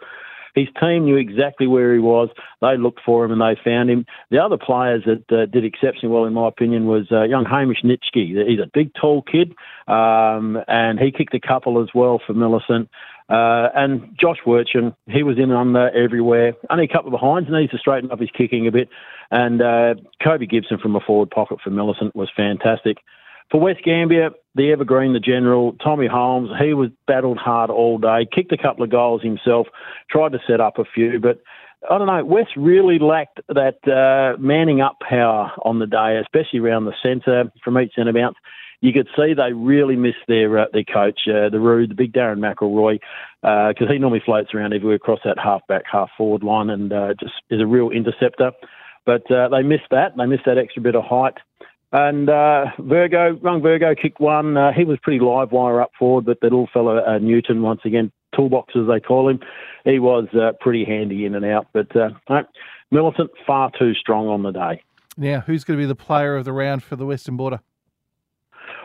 His 0.57 0.67
team 0.81 1.05
knew 1.05 1.17
exactly 1.17 1.67
where 1.67 1.93
he 1.93 1.99
was. 1.99 2.29
They 2.61 2.77
looked 2.77 3.01
for 3.05 3.23
him 3.23 3.31
and 3.31 3.39
they 3.39 3.61
found 3.63 3.91
him. 3.91 4.07
The 4.31 4.39
other 4.39 4.57
players 4.57 5.03
that 5.05 5.31
uh, 5.31 5.45
did 5.45 5.63
exceptionally 5.63 6.11
well, 6.11 6.25
in 6.25 6.33
my 6.33 6.47
opinion, 6.47 6.87
was 6.87 7.05
uh, 7.11 7.23
young 7.23 7.45
Hamish 7.45 7.83
Nitschke. 7.83 8.47
He's 8.47 8.59
a 8.59 8.69
big, 8.73 8.91
tall 8.99 9.21
kid, 9.21 9.53
um, 9.87 10.57
and 10.67 10.99
he 10.99 11.11
kicked 11.11 11.35
a 11.35 11.39
couple 11.39 11.79
as 11.81 11.89
well 11.93 12.19
for 12.25 12.33
Millicent. 12.33 12.89
Uh, 13.29 13.67
and 13.75 14.15
Josh 14.19 14.37
Wirchin, 14.45 14.95
he 15.07 15.23
was 15.23 15.37
in 15.37 15.51
on 15.51 15.75
uh, 15.75 15.89
everywhere. 15.93 16.53
Only 16.69 16.85
a 16.85 16.87
couple 16.87 17.13
of 17.13 17.19
behinds, 17.19 17.49
needs 17.51 17.71
to 17.71 17.77
straighten 17.77 18.11
up 18.11 18.19
his 18.19 18.29
kicking 18.31 18.67
a 18.67 18.71
bit. 18.71 18.89
And 19.31 19.61
uh, 19.61 19.95
Kobe 20.23 20.45
Gibson 20.45 20.77
from 20.77 20.95
a 20.95 21.01
forward 21.01 21.29
pocket 21.29 21.59
for 21.63 21.69
Millicent 21.69 22.15
was 22.15 22.29
fantastic. 22.35 22.97
For 23.51 23.59
West 23.59 23.79
Gambier, 23.83 24.31
the 24.55 24.71
evergreen, 24.71 25.13
the 25.13 25.19
general, 25.19 25.73
Tommy 25.83 26.07
Holmes, 26.07 26.49
he 26.61 26.73
was 26.73 26.89
battled 27.05 27.37
hard 27.37 27.69
all 27.69 27.97
day, 27.97 28.27
kicked 28.33 28.51
a 28.51 28.57
couple 28.57 28.83
of 28.83 28.91
goals 28.91 29.21
himself, 29.21 29.67
tried 30.09 30.33
to 30.33 30.39
set 30.47 30.59
up 30.59 30.79
a 30.79 30.83
few, 30.83 31.19
but 31.19 31.41
I 31.89 31.97
don't 31.97 32.07
know. 32.07 32.25
West 32.25 32.51
really 32.57 32.99
lacked 32.99 33.39
that 33.49 33.87
uh, 33.87 34.37
manning 34.41 34.81
up 34.81 34.97
power 34.99 35.51
on 35.63 35.79
the 35.79 35.85
day, 35.85 36.19
especially 36.21 36.59
around 36.59 36.85
the 36.85 36.93
centre 37.01 37.51
from 37.63 37.79
each 37.79 37.93
centre 37.95 38.11
bounce 38.11 38.35
you 38.81 38.93
could 38.93 39.07
see 39.15 39.33
they 39.33 39.53
really 39.53 39.95
missed 39.95 40.25
their 40.27 40.59
uh, 40.59 40.65
their 40.71 40.83
coach, 40.83 41.21
uh, 41.27 41.49
the 41.49 41.59
Rude, 41.59 41.91
the 41.91 41.95
big 41.95 42.13
Darren 42.13 42.39
McElroy, 42.39 42.99
because 43.41 43.87
uh, 43.89 43.93
he 43.93 43.99
normally 43.99 44.21
floats 44.23 44.53
around 44.53 44.73
everywhere 44.73 44.95
across 44.95 45.19
that 45.25 45.39
half 45.39 45.61
back, 45.67 45.83
half 45.91 46.09
forward 46.17 46.43
line, 46.43 46.69
and 46.69 46.93
uh, 46.93 47.13
just 47.19 47.33
is 47.49 47.61
a 47.61 47.65
real 47.67 47.89
interceptor. 47.89 48.51
But 49.05 49.29
uh, 49.31 49.49
they 49.49 49.63
missed 49.63 49.89
that. 49.91 50.17
They 50.17 50.25
missed 50.25 50.45
that 50.45 50.57
extra 50.57 50.81
bit 50.81 50.95
of 50.95 51.03
height. 51.05 51.35
And 51.93 52.27
Virgo, 52.27 53.39
young 53.41 53.61
Virgo 53.61 53.95
kicked 53.95 54.19
one. 54.19 54.57
He 54.75 54.83
was 54.83 54.99
pretty 55.01 55.23
live 55.23 55.53
wire 55.53 55.81
up 55.81 55.91
forward, 55.97 56.25
but 56.25 56.41
that 56.41 56.47
little 56.47 56.67
fellow 56.73 57.17
Newton, 57.19 57.61
once 57.61 57.79
again, 57.85 58.11
toolbox 58.35 58.73
as 58.75 58.87
they 58.87 58.99
call 58.99 59.29
him, 59.29 59.39
he 59.85 59.99
was 59.99 60.27
uh, 60.33 60.51
pretty 60.59 60.85
handy 60.85 61.25
in 61.25 61.35
and 61.35 61.45
out. 61.45 61.67
But 61.73 61.95
uh, 61.95 62.09
no, 62.29 62.43
Millicent 62.91 63.31
far 63.45 63.71
too 63.77 63.93
strong 63.93 64.27
on 64.27 64.43
the 64.43 64.51
day. 64.51 64.81
Now, 65.17 65.41
who's 65.41 65.63
going 65.63 65.77
to 65.77 65.81
be 65.81 65.87
the 65.87 65.95
player 65.95 66.35
of 66.35 66.45
the 66.45 66.53
round 66.53 66.83
for 66.83 66.95
the 66.95 67.05
Western 67.05 67.37
Border? 67.37 67.59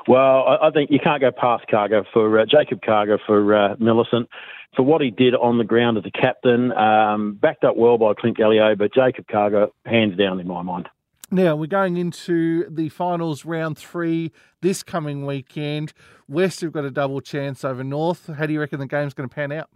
Well, 0.09 0.59
I 0.61 0.71
think 0.71 0.91
you 0.91 0.99
can't 0.99 1.21
go 1.21 1.31
past 1.31 1.65
Carger 1.71 2.05
for 2.13 2.41
uh, 2.41 2.45
Jacob 2.45 2.81
Carger 2.83 3.19
for 3.25 3.55
uh, 3.55 3.77
Millicent 3.79 4.29
for 4.75 4.83
what 4.83 5.01
he 5.01 5.11
did 5.11 5.35
on 5.35 5.59
the 5.59 5.65
ground 5.65 5.99
as 5.99 6.05
a 6.07 6.11
captain, 6.11 6.73
um, 6.73 7.35
backed 7.35 7.63
up 7.63 7.77
well 7.77 7.99
by 7.99 8.15
Clint 8.15 8.37
Gallio, 8.37 8.75
but 8.75 8.93
Jacob 8.95 9.27
Carger 9.31 9.69
hands 9.85 10.17
down 10.17 10.41
in 10.41 10.49
my 10.49 10.63
mind. 10.63 10.89
Now 11.31 11.57
we're 11.57 11.67
going 11.67 11.97
into 11.97 12.69
the 12.69 12.89
finals 12.91 13.45
round 13.45 13.79
three 13.79 14.33
this 14.61 14.83
coming 14.83 15.25
weekend. 15.25 15.93
West 16.29 16.61
have 16.61 16.73
got 16.73 16.85
a 16.85 16.91
double 16.91 17.21
chance 17.21 17.65
over 17.65 17.83
North. 17.83 18.27
How 18.27 18.47
do 18.47 18.53
you 18.53 18.61
reckon 18.61 18.81
the 18.81 18.87
game's 18.87 19.15
going 19.15 19.29
to 19.29 19.35
pan 19.35 19.53
out? 19.53 19.71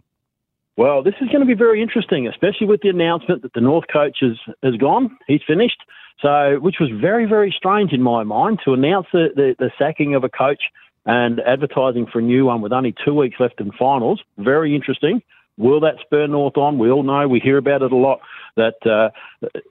Well, 0.77 1.01
this 1.01 1.15
is 1.19 1.29
going 1.29 1.39
to 1.39 1.45
be 1.45 1.55
very 1.55 1.81
interesting, 1.81 2.27
especially 2.27 2.67
with 2.67 2.81
the 2.81 2.89
announcement 2.89 3.41
that 3.41 3.53
the 3.53 3.61
North 3.61 3.85
coach 3.91 4.17
has, 4.21 4.37
has 4.61 4.75
gone. 4.75 5.17
He's 5.27 5.41
finished. 5.47 5.81
So, 6.21 6.57
which 6.59 6.77
was 6.79 6.89
very, 6.99 7.25
very 7.25 7.53
strange 7.55 7.93
in 7.93 8.01
my 8.01 8.23
mind 8.23 8.59
to 8.65 8.73
announce 8.73 9.07
the, 9.13 9.27
the, 9.35 9.55
the 9.59 9.71
sacking 9.77 10.15
of 10.15 10.23
a 10.23 10.29
coach 10.29 10.63
and 11.05 11.39
advertising 11.41 12.07
for 12.11 12.19
a 12.19 12.23
new 12.23 12.45
one 12.45 12.61
with 12.61 12.73
only 12.73 12.93
two 13.05 13.13
weeks 13.13 13.37
left 13.39 13.61
in 13.61 13.71
finals. 13.71 14.21
Very 14.37 14.75
interesting. 14.75 15.21
Will 15.57 15.79
that 15.79 15.95
spur 16.01 16.27
North 16.27 16.57
on? 16.57 16.77
We 16.77 16.91
all 16.91 17.03
know, 17.03 17.27
we 17.27 17.39
hear 17.39 17.57
about 17.57 17.81
it 17.81 17.91
a 17.91 17.95
lot, 17.95 18.19
that 18.55 18.85
uh, 18.85 19.09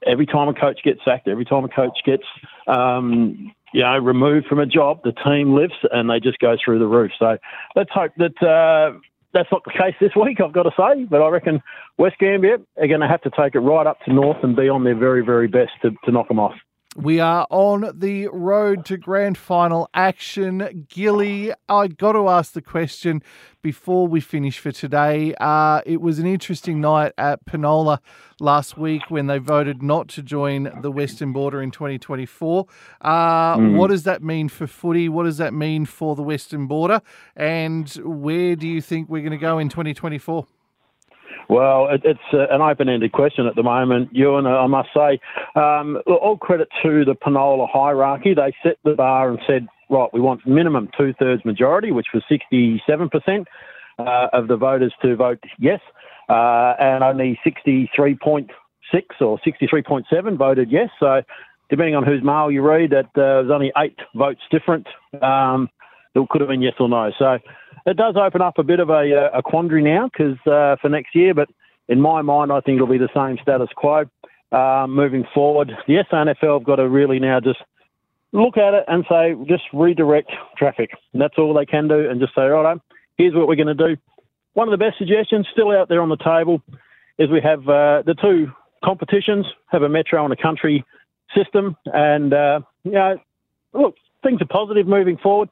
every 0.07 0.27
time 0.27 0.49
a 0.49 0.55
coach 0.55 0.81
gets 0.83 1.01
sacked, 1.05 1.29
every 1.29 1.45
time 1.45 1.65
a 1.65 1.69
coach 1.69 1.99
gets, 2.05 2.25
um, 2.67 3.53
you 3.73 3.83
know, 3.83 3.99
removed 3.99 4.47
from 4.47 4.59
a 4.59 4.67
job, 4.67 5.01
the 5.05 5.13
team 5.13 5.55
lifts 5.55 5.77
and 5.93 6.09
they 6.09 6.19
just 6.19 6.39
go 6.39 6.57
through 6.63 6.79
the 6.79 6.87
roof. 6.87 7.13
So 7.19 7.39
let's 7.75 7.91
hope 7.93 8.13
that 8.17 8.43
uh, 8.43 8.99
that's 9.33 9.49
not 9.53 9.65
the 9.65 9.73
case 9.73 9.95
this 10.01 10.17
week, 10.21 10.41
I've 10.41 10.53
got 10.53 10.65
to 10.65 10.73
say. 10.77 11.05
But 11.05 11.23
I 11.23 11.29
reckon 11.29 11.63
West 11.99 12.17
Gambier 12.19 12.59
are 12.79 12.87
going 12.87 13.01
to 13.01 13.09
have 13.09 13.23
to 13.23 13.31
take 13.31 13.55
it 13.55 13.61
right 13.61 13.87
up 13.87 13.99
to 14.05 14.13
North 14.13 14.39
and 14.43 14.57
be 14.57 14.69
on 14.69 14.85
their 14.85 14.97
very, 14.97 15.25
very 15.25 15.49
best 15.49 15.73
to, 15.83 15.91
to 16.05 16.11
knock 16.11 16.29
them 16.29 16.39
off. 16.39 16.55
We 16.97 17.21
are 17.21 17.47
on 17.51 17.93
the 17.95 18.29
road 18.29 18.87
to 18.87 18.97
grand 18.97 19.37
final 19.37 19.91
action. 19.93 20.87
Gilly, 20.89 21.53
I 21.69 21.89
got 21.89 22.13
to 22.13 22.31
ask 22.31 22.55
the 22.55 22.63
question 22.63 23.23
before 23.61 24.09
we 24.09 24.21
finish 24.21 24.59
for 24.59 24.73
today. 24.73 25.35
Uh, 25.39 25.83
it 25.85 26.01
was 26.01 26.19
an 26.19 26.27
interesting 26.27 26.81
night 26.81 27.13
at 27.19 27.45
Penola 27.45 27.99
last 28.41 28.79
week 28.79 29.03
when 29.11 29.27
they 29.27 29.37
voted 29.37 29.83
not 29.83 30.09
to 30.09 30.23
join 30.23 30.73
the 30.81 30.91
Western 30.91 31.35
Border 31.35 31.61
in 31.61 31.71
2024. 31.71 32.67
Uh, 33.03 33.57
mm. 33.57 33.77
What 33.77 33.89
does 33.89 34.05
that 34.05 34.23
mean 34.23 34.49
for 34.49 34.67
footy? 34.67 35.11
What 35.11 35.25
does 35.25 35.37
that 35.37 35.53
mean 35.53 35.85
for 35.85 36.17
the 36.17 36.23
Western 36.23 36.67
Border? 36.67 37.03
And 37.37 37.91
where 38.05 38.57
do 38.57 38.67
you 38.67 38.81
think 38.81 39.11
we're 39.11 39.21
going 39.21 39.33
to 39.33 39.37
go 39.37 39.59
in 39.59 39.69
2024? 39.69 40.47
Well, 41.49 41.89
it, 41.89 42.03
it's 42.05 42.19
uh, 42.33 42.47
an 42.51 42.61
open-ended 42.61 43.13
question 43.13 43.47
at 43.47 43.55
the 43.55 43.63
moment, 43.63 44.11
Ewan. 44.13 44.47
I 44.47 44.67
must 44.67 44.89
say, 44.95 45.21
um, 45.55 45.99
all 46.07 46.37
credit 46.37 46.69
to 46.83 47.05
the 47.05 47.15
Penola 47.15 47.69
hierarchy. 47.71 48.35
They 48.35 48.53
set 48.63 48.79
the 48.85 48.95
bar 48.95 49.31
and 49.31 49.39
said, 49.47 49.69
right, 49.89 50.13
we 50.13 50.21
want 50.21 50.47
minimum 50.47 50.89
two-thirds 50.97 51.45
majority, 51.45 51.93
which 51.93 52.09
was 52.13 52.23
67% 52.31 53.45
uh, 53.99 54.29
of 54.33 54.49
the 54.49 54.57
voters 54.57 54.93
to 55.03 55.17
vote 55.17 55.43
yes, 55.59 55.81
uh, 56.29 56.75
and 56.79 57.05
only 57.05 57.39
63.6 57.47 58.49
or 59.21 59.39
63.7 59.39 60.37
voted 60.37 60.71
yes. 60.71 60.89
So, 60.99 61.23
depending 61.71 61.95
on 61.95 62.05
whose 62.05 62.23
mail 62.23 62.51
you 62.51 62.63
read, 62.63 62.91
that 62.91 63.07
uh, 63.17 63.43
was 63.43 63.51
only 63.53 63.73
eight 63.77 63.99
votes 64.15 64.41
different. 64.51 64.87
Um, 65.23 65.69
it 66.15 66.29
could 66.31 66.41
have 66.41 66.49
been 66.49 66.63
yes 66.63 66.75
or 66.81 66.89
no. 66.89 67.13
So 67.19 67.39
it 67.87 67.97
does 67.97 68.17
open 68.17 68.43
up 68.43 68.59
a 68.59 68.65
bit 68.65 68.81
of 68.81 68.91
a, 68.91 69.31
uh, 69.33 69.39
a 69.39 69.43
quandary 69.43 69.83
now 69.83 70.11
because 70.13 70.39
uh, 70.47 70.77
for 70.81 70.89
next 70.89 71.15
year, 71.15 71.33
but 71.35 71.49
in 71.89 72.01
my 72.01 72.21
mind, 72.21 72.51
I 72.53 72.61
think 72.61 72.77
it'll 72.77 72.89
be 72.89 72.99
the 72.99 73.09
same 73.15 73.39
status 73.41 73.69
quo 73.77 74.05
uh, 74.51 74.87
moving 74.89 75.25
forward. 75.33 75.73
The 75.87 76.05
SANFL 76.11 76.59
have 76.59 76.67
got 76.67 76.77
to 76.77 76.89
really 76.89 77.21
now 77.21 77.39
just 77.41 77.61
look 78.33 78.57
at 78.57 78.75
it 78.75 78.85
and 78.89 79.05
say, 79.09 79.35
just 79.47 79.63
redirect 79.73 80.31
traffic. 80.59 80.91
And 81.13 81.23
that's 81.23 81.39
all 81.39 81.55
they 81.55 81.65
can 81.65 81.87
do 81.87 82.11
and 82.11 82.21
just 82.21 82.35
say, 82.35 82.43
right, 82.43 82.79
here's 83.17 83.35
what 83.35 83.47
we're 83.47 83.57
going 83.57 83.75
to 83.75 83.75
do. 83.75 83.97
One 84.55 84.69
of 84.69 84.79
the 84.79 84.85
best 84.85 84.99
suggestions 84.99 85.47
still 85.53 85.71
out 85.71 85.89
there 85.89 86.03
on 86.03 86.09
the 86.09 86.17
table 86.17 86.63
is 87.19 87.31
we 87.31 87.41
have 87.41 87.61
uh, 87.69 88.03
the 88.05 88.17
two 88.21 88.53
competitions, 88.85 89.47
have 89.67 89.83
a 89.83 89.89
metro 89.89 90.25
and 90.25 90.33
a 90.33 90.37
country 90.37 90.85
system. 91.37 91.77
And, 91.87 92.35
uh, 92.35 92.61
you 92.83 92.93
know, 92.93 93.19
look, 93.73 93.95
things 94.23 94.41
are 94.43 94.47
positive 94.47 94.87
moving 94.87 95.19
forward, 95.19 95.51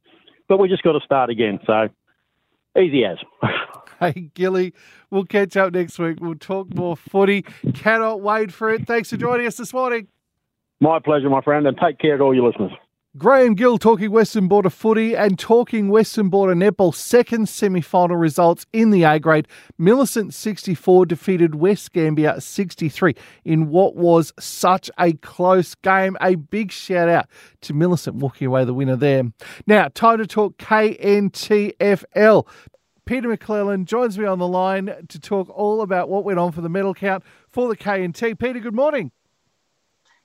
but 0.49 0.59
we 0.59 0.69
just 0.69 0.83
got 0.83 0.93
to 0.93 1.01
start 1.05 1.31
again. 1.31 1.61
So 1.67 1.89
Easy 2.77 3.05
as. 3.05 3.19
hey, 4.01 4.31
Gilly, 4.35 4.75
we'll 5.11 5.25
catch 5.25 5.57
up 5.57 5.73
next 5.73 5.99
week. 5.99 6.19
We'll 6.21 6.35
talk 6.35 6.75
more 6.75 6.97
footy. 6.97 7.43
Cannot 7.75 8.21
wait 8.21 8.53
for 8.53 8.71
it. 8.71 8.87
Thanks 8.87 9.11
for 9.11 9.17
joining 9.17 9.47
us 9.47 9.57
this 9.57 9.73
morning. 9.73 10.09
My 10.81 10.99
pleasure, 10.99 11.31
my 11.31 11.41
friend, 11.41 11.67
and 11.67 11.79
take 11.79 11.99
care 11.99 12.17
to 12.17 12.25
all 12.25 12.35
your 12.35 12.47
listeners. 12.47 12.73
Graham 13.17 13.55
Gill 13.55 13.79
talking 13.79 14.11
Western 14.11 14.49
Border 14.49 14.71
footy 14.71 15.15
and 15.15 15.39
talking 15.39 15.89
Western 15.89 16.31
Border 16.31 16.55
netball 16.55 16.93
second 16.93 17.49
semi 17.49 17.81
final 17.81 18.17
results 18.17 18.67
in 18.73 18.91
the 18.91 19.05
A 19.05 19.21
grade. 19.21 19.47
Millicent 19.79 20.35
64 20.35 21.07
defeated 21.07 21.55
West 21.55 21.93
Gambier 21.93 22.41
63 22.41 23.15
in 23.45 23.69
what 23.69 23.95
was 23.95 24.33
such 24.41 24.91
a 24.99 25.13
close 25.13 25.77
game. 25.77 26.17
A 26.21 26.35
big 26.35 26.73
shout 26.73 27.09
out 27.09 27.29
to 27.61 27.73
Millicent 27.73 28.17
walking 28.17 28.49
away 28.49 28.65
the 28.65 28.75
winner 28.75 28.97
there. 28.97 29.23
Now, 29.65 29.87
time 29.95 30.19
to 30.19 30.27
talk 30.27 30.59
KNTFL. 30.59 32.49
Peter 33.05 33.29
McClellan 33.29 33.85
joins 33.85 34.19
me 34.19 34.25
on 34.25 34.41
the 34.41 34.49
line 34.49 34.93
to 35.07 35.21
talk 35.21 35.49
all 35.51 35.83
about 35.83 36.09
what 36.09 36.25
went 36.25 36.41
on 36.41 36.51
for 36.51 36.63
the 36.63 36.69
medal 36.69 36.95
count 36.95 37.23
for 37.49 37.69
the 37.69 37.77
KNT. 37.77 38.37
Peter, 38.41 38.59
good 38.59 38.75
morning. 38.75 39.13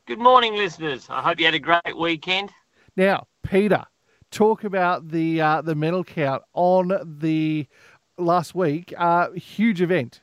Good 0.08 0.18
morning, 0.18 0.56
listeners. 0.56 1.06
I 1.08 1.22
hope 1.22 1.40
you 1.40 1.46
had 1.46 1.54
a 1.54 1.60
great 1.60 1.96
weekend. 1.96 2.50
Now, 3.00 3.28
Peter, 3.44 3.86
talk 4.30 4.66
about 4.66 5.08
the 5.08 5.40
uh, 5.40 5.62
the 5.62 5.74
medal 5.74 6.04
count 6.04 6.44
on 6.52 6.92
the 7.22 7.66
last 8.18 8.54
week. 8.54 8.94
Uh, 8.98 9.32
huge 9.32 9.82
event. 9.82 10.20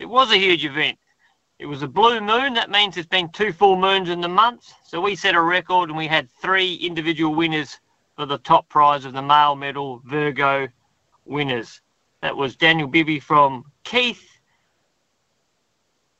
It 0.00 0.06
was 0.06 0.32
a 0.32 0.36
huge 0.36 0.64
event. 0.64 0.98
It 1.60 1.66
was 1.66 1.84
a 1.84 1.86
blue 1.86 2.20
moon. 2.20 2.54
That 2.54 2.68
means 2.68 2.96
there's 2.96 3.06
been 3.06 3.30
two 3.30 3.52
full 3.52 3.76
moons 3.76 4.08
in 4.08 4.20
the 4.20 4.28
month. 4.28 4.74
So 4.82 5.00
we 5.00 5.14
set 5.14 5.36
a 5.36 5.40
record 5.40 5.88
and 5.88 5.96
we 5.96 6.08
had 6.08 6.28
three 6.28 6.74
individual 6.74 7.32
winners 7.32 7.78
for 8.16 8.26
the 8.26 8.38
top 8.38 8.68
prize 8.68 9.04
of 9.04 9.12
the 9.12 9.22
male 9.22 9.54
medal 9.54 10.02
Virgo 10.04 10.66
winners. 11.26 11.80
That 12.22 12.36
was 12.36 12.56
Daniel 12.56 12.88
Bibby 12.88 13.20
from 13.20 13.66
Keith, 13.84 14.28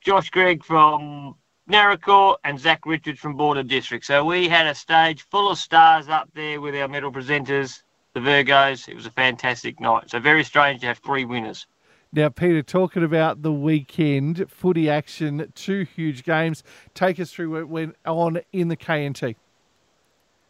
Josh 0.03 0.31
Gregg 0.31 0.63
from 0.63 1.35
Naracoorte 1.73 2.37
and 2.45 2.61
Zach 2.61 2.85
Richards 2.85 3.19
from 3.19 3.35
Border 3.35 3.63
District. 3.63 4.05
So 4.05 4.27
we 4.27 4.47
had 4.47 4.67
a 4.67 4.75
stage 4.75 5.25
full 5.31 5.51
of 5.51 5.57
stars 5.57 6.07
up 6.07 6.29
there 6.35 6.61
with 6.61 6.75
our 6.75 6.87
medal 6.87 7.11
presenters, 7.11 7.83
the 8.13 8.21
Virgos. 8.21 8.89
It 8.89 8.95
was 8.95 9.07
a 9.07 9.11
fantastic 9.11 9.81
night. 9.81 10.11
So 10.11 10.21
very 10.21 10.45
strange 10.45 10.83
to 10.83 10.89
have 10.89 10.99
three 10.99 11.25
winners. 11.25 11.67
Now, 12.13 12.29
Peter, 12.29 12.63
talking 12.63 13.03
about 13.03 13.41
the 13.41 13.53
weekend, 13.55 14.45
footy 14.51 14.91
action, 14.91 15.51
two 15.55 15.87
huge 15.97 16.25
games. 16.25 16.63
Take 16.93 17.19
us 17.19 17.33
through 17.33 17.53
what 17.53 17.69
went 17.69 17.97
on 18.05 18.43
in 18.53 18.69
the 18.69 18.77
KNT. 18.77 19.35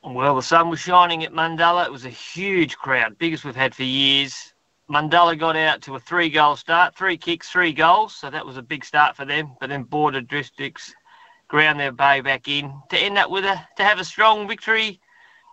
Well, 0.02 0.35
the 0.35 0.43
sun 0.43 0.71
was 0.71 0.81
shining 0.81 1.23
at 1.23 1.33
Mundulla. 1.33 1.87
It 1.87 1.93
was 1.93 2.05
a 2.05 2.11
huge 2.11 2.76
crowd, 2.79 3.17
biggest 3.17 3.45
we've 3.45 3.55
had 3.55 3.76
for 3.76 3.85
years. 3.85 4.55
Mundulla 4.91 5.38
got 5.38 5.55
out 5.55 5.83
to 5.83 5.95
a 5.95 6.00
three 6.00 6.29
goal 6.29 6.57
start, 6.57 6.97
three 6.97 7.17
kicks, 7.17 7.49
three 7.49 7.73
goals. 7.73 8.17
So 8.17 8.29
that 8.29 8.45
was 8.45 8.57
a 8.57 8.62
big 8.62 8.85
start 8.85 9.14
for 9.14 9.25
them. 9.25 9.52
But 9.61 9.69
then 9.69 9.85
Border 9.85 10.21
Districts 10.21 10.93
ground 11.52 11.78
their 11.78 11.92
bay 11.92 12.23
back 12.23 12.49
in 12.49 12.73
to 12.88 12.97
end 12.99 13.18
up 13.18 13.30
with 13.30 13.44
a 13.44 13.61
to 13.76 13.85
have 13.85 14.00
a 14.00 14.04
strong 14.04 14.49
victory 14.49 14.99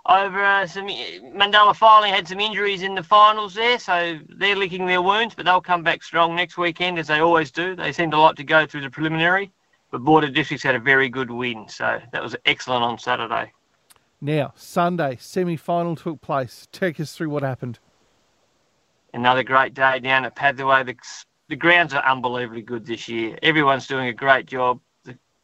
over 0.05 0.41
uh, 0.41 0.65
some 0.65 0.87
Mundulla 0.87 1.75
finally 1.75 2.09
had 2.09 2.25
some 2.25 2.39
injuries 2.39 2.83
in 2.83 2.95
the 2.95 3.03
finals 3.03 3.53
there, 3.53 3.77
so 3.77 4.17
they're 4.29 4.55
licking 4.55 4.85
their 4.85 5.01
wounds, 5.01 5.35
but 5.35 5.45
they'll 5.45 5.59
come 5.59 5.83
back 5.83 6.01
strong 6.01 6.37
next 6.37 6.57
weekend 6.57 6.97
as 6.97 7.07
they 7.07 7.19
always 7.19 7.51
do. 7.51 7.75
They 7.75 7.91
seem 7.91 8.11
to 8.11 8.17
like 8.17 8.37
to 8.37 8.45
go 8.45 8.65
through 8.65 8.81
the 8.81 8.89
preliminary, 8.89 9.51
but 9.91 9.99
Border 9.99 10.29
Districts 10.29 10.63
had 10.63 10.73
a 10.73 10.79
very 10.79 11.09
good 11.09 11.29
win, 11.29 11.67
so 11.67 11.99
that 12.13 12.23
was 12.23 12.33
excellent 12.45 12.81
on 12.81 12.97
Saturday. 12.97 13.51
Now 14.21 14.53
Sunday 14.55 15.17
semi 15.19 15.57
final 15.57 15.97
took 15.97 16.21
place. 16.21 16.65
Take 16.71 17.01
us 17.01 17.11
through 17.11 17.29
what 17.29 17.43
happened. 17.43 17.77
Another 19.13 19.43
great 19.43 19.73
day 19.73 19.99
down 19.99 20.23
at 20.23 20.33
Padthaway. 20.33 20.85
The, 20.85 20.95
the 21.49 21.57
grounds 21.57 21.93
are 21.93 22.05
unbelievably 22.05 22.61
good 22.61 22.85
this 22.85 23.09
year. 23.09 23.37
Everyone's 23.43 23.85
doing 23.85 24.07
a 24.07 24.13
great 24.13 24.45
job 24.45 24.79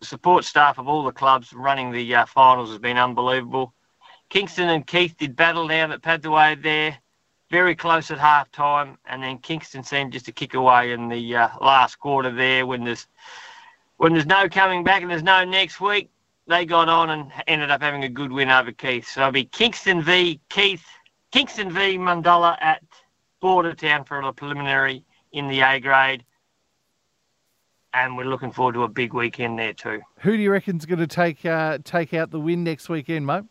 support 0.06 0.46
staff 0.46 0.78
of 0.78 0.88
all 0.88 1.04
the 1.04 1.12
clubs 1.12 1.52
running 1.54 1.92
the 1.92 2.16
uh, 2.16 2.26
finals 2.26 2.70
has 2.70 2.80
been 2.80 2.98
unbelievable. 2.98 3.74
Kingston 4.30 4.70
and 4.70 4.86
Keith 4.86 5.16
did 5.18 5.36
battle 5.36 5.68
down 5.68 5.92
at 5.92 6.02
Padthaway 6.02 6.62
there, 6.62 6.98
very 7.52 7.76
close 7.76 8.12
at 8.12 8.18
half 8.18 8.52
time, 8.52 8.98
and 9.06 9.22
then 9.22 9.38
Kingston 9.38 9.84
seemed 9.84 10.14
just 10.14 10.26
to 10.26 10.32
kick 10.32 10.54
away 10.54 10.92
in 10.92 11.10
the 11.10 11.36
uh, 11.36 11.50
last 11.62 11.98
quarter 11.98 12.32
there 12.32 12.66
when 12.66 12.84
there's 12.84 13.08
when 13.98 14.14
there's 14.14 14.26
no 14.26 14.50
coming 14.50 14.84
back 14.84 15.02
and 15.02 15.12
there's 15.12 15.24
no 15.24 15.44
next 15.44 15.80
week. 15.80 16.10
They 16.48 16.66
got 16.66 16.90
on 16.90 17.10
and 17.10 17.32
ended 17.48 17.72
up 17.72 17.82
having 17.82 18.04
a 18.04 18.10
good 18.10 18.32
win 18.32 18.50
over 18.50 18.72
Keith. 18.72 19.08
So 19.08 19.22
it'll 19.22 19.32
be 19.32 19.46
Kingston 19.46 20.02
v 20.02 20.40
Keith, 20.50 20.86
Kingston 21.32 21.72
v 21.72 21.98
Mundulla 21.98 22.58
at 22.62 22.84
Bordertown 23.42 24.06
for 24.06 24.20
a 24.20 24.34
preliminary 24.34 25.04
in 25.32 25.48
the 25.48 25.62
A 25.62 25.80
grade 25.80 26.24
and 27.96 28.18
we're 28.18 28.26
looking 28.26 28.52
forward 28.52 28.74
to 28.74 28.84
a 28.84 28.88
big 28.88 29.14
weekend 29.14 29.58
there 29.58 29.74
too. 29.74 30.02
Who 30.20 30.36
do 30.36 30.44
you 30.44 30.52
reckon's 30.52 30.86
going 30.86 31.00
to 31.00 31.08
take 31.08 31.46
uh, 31.46 31.80
take 31.84 32.14
out 32.14 32.30
the 32.30 32.40
win 32.40 32.64
next 32.64 32.90
weekend, 32.90 33.26
mate? 33.26 33.46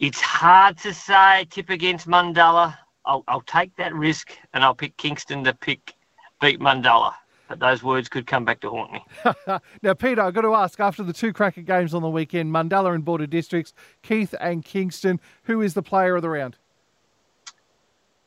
It's 0.00 0.20
hard 0.20 0.78
to 0.78 0.92
say. 0.92 1.46
Tip 1.50 1.70
against 1.70 2.08
Mundulla. 2.08 2.76
I'll, 3.04 3.22
I'll 3.28 3.42
take 3.42 3.76
that 3.76 3.94
risk, 3.94 4.32
and 4.54 4.64
I'll 4.64 4.74
pick 4.74 4.96
Kingston 4.96 5.44
to 5.44 5.52
pick 5.52 5.94
beat 6.40 6.60
Mundulla. 6.60 7.12
But 7.48 7.60
those 7.60 7.82
words 7.82 8.08
could 8.08 8.26
come 8.26 8.44
back 8.44 8.60
to 8.60 8.70
haunt 8.70 8.92
me. 8.92 9.04
now, 9.82 9.94
Peter, 9.94 10.22
I've 10.22 10.32
got 10.32 10.42
to 10.42 10.54
ask 10.54 10.80
after 10.80 11.02
the 11.02 11.12
two 11.12 11.32
cracker 11.32 11.60
games 11.60 11.92
on 11.92 12.00
the 12.00 12.08
weekend, 12.08 12.50
Mundulla 12.52 12.94
and 12.94 13.04
Border 13.04 13.26
Districts, 13.26 13.74
Keith 14.02 14.34
and 14.40 14.64
Kingston, 14.64 15.20
who 15.42 15.60
is 15.60 15.74
the 15.74 15.82
player 15.82 16.16
of 16.16 16.22
the 16.22 16.30
round? 16.30 16.56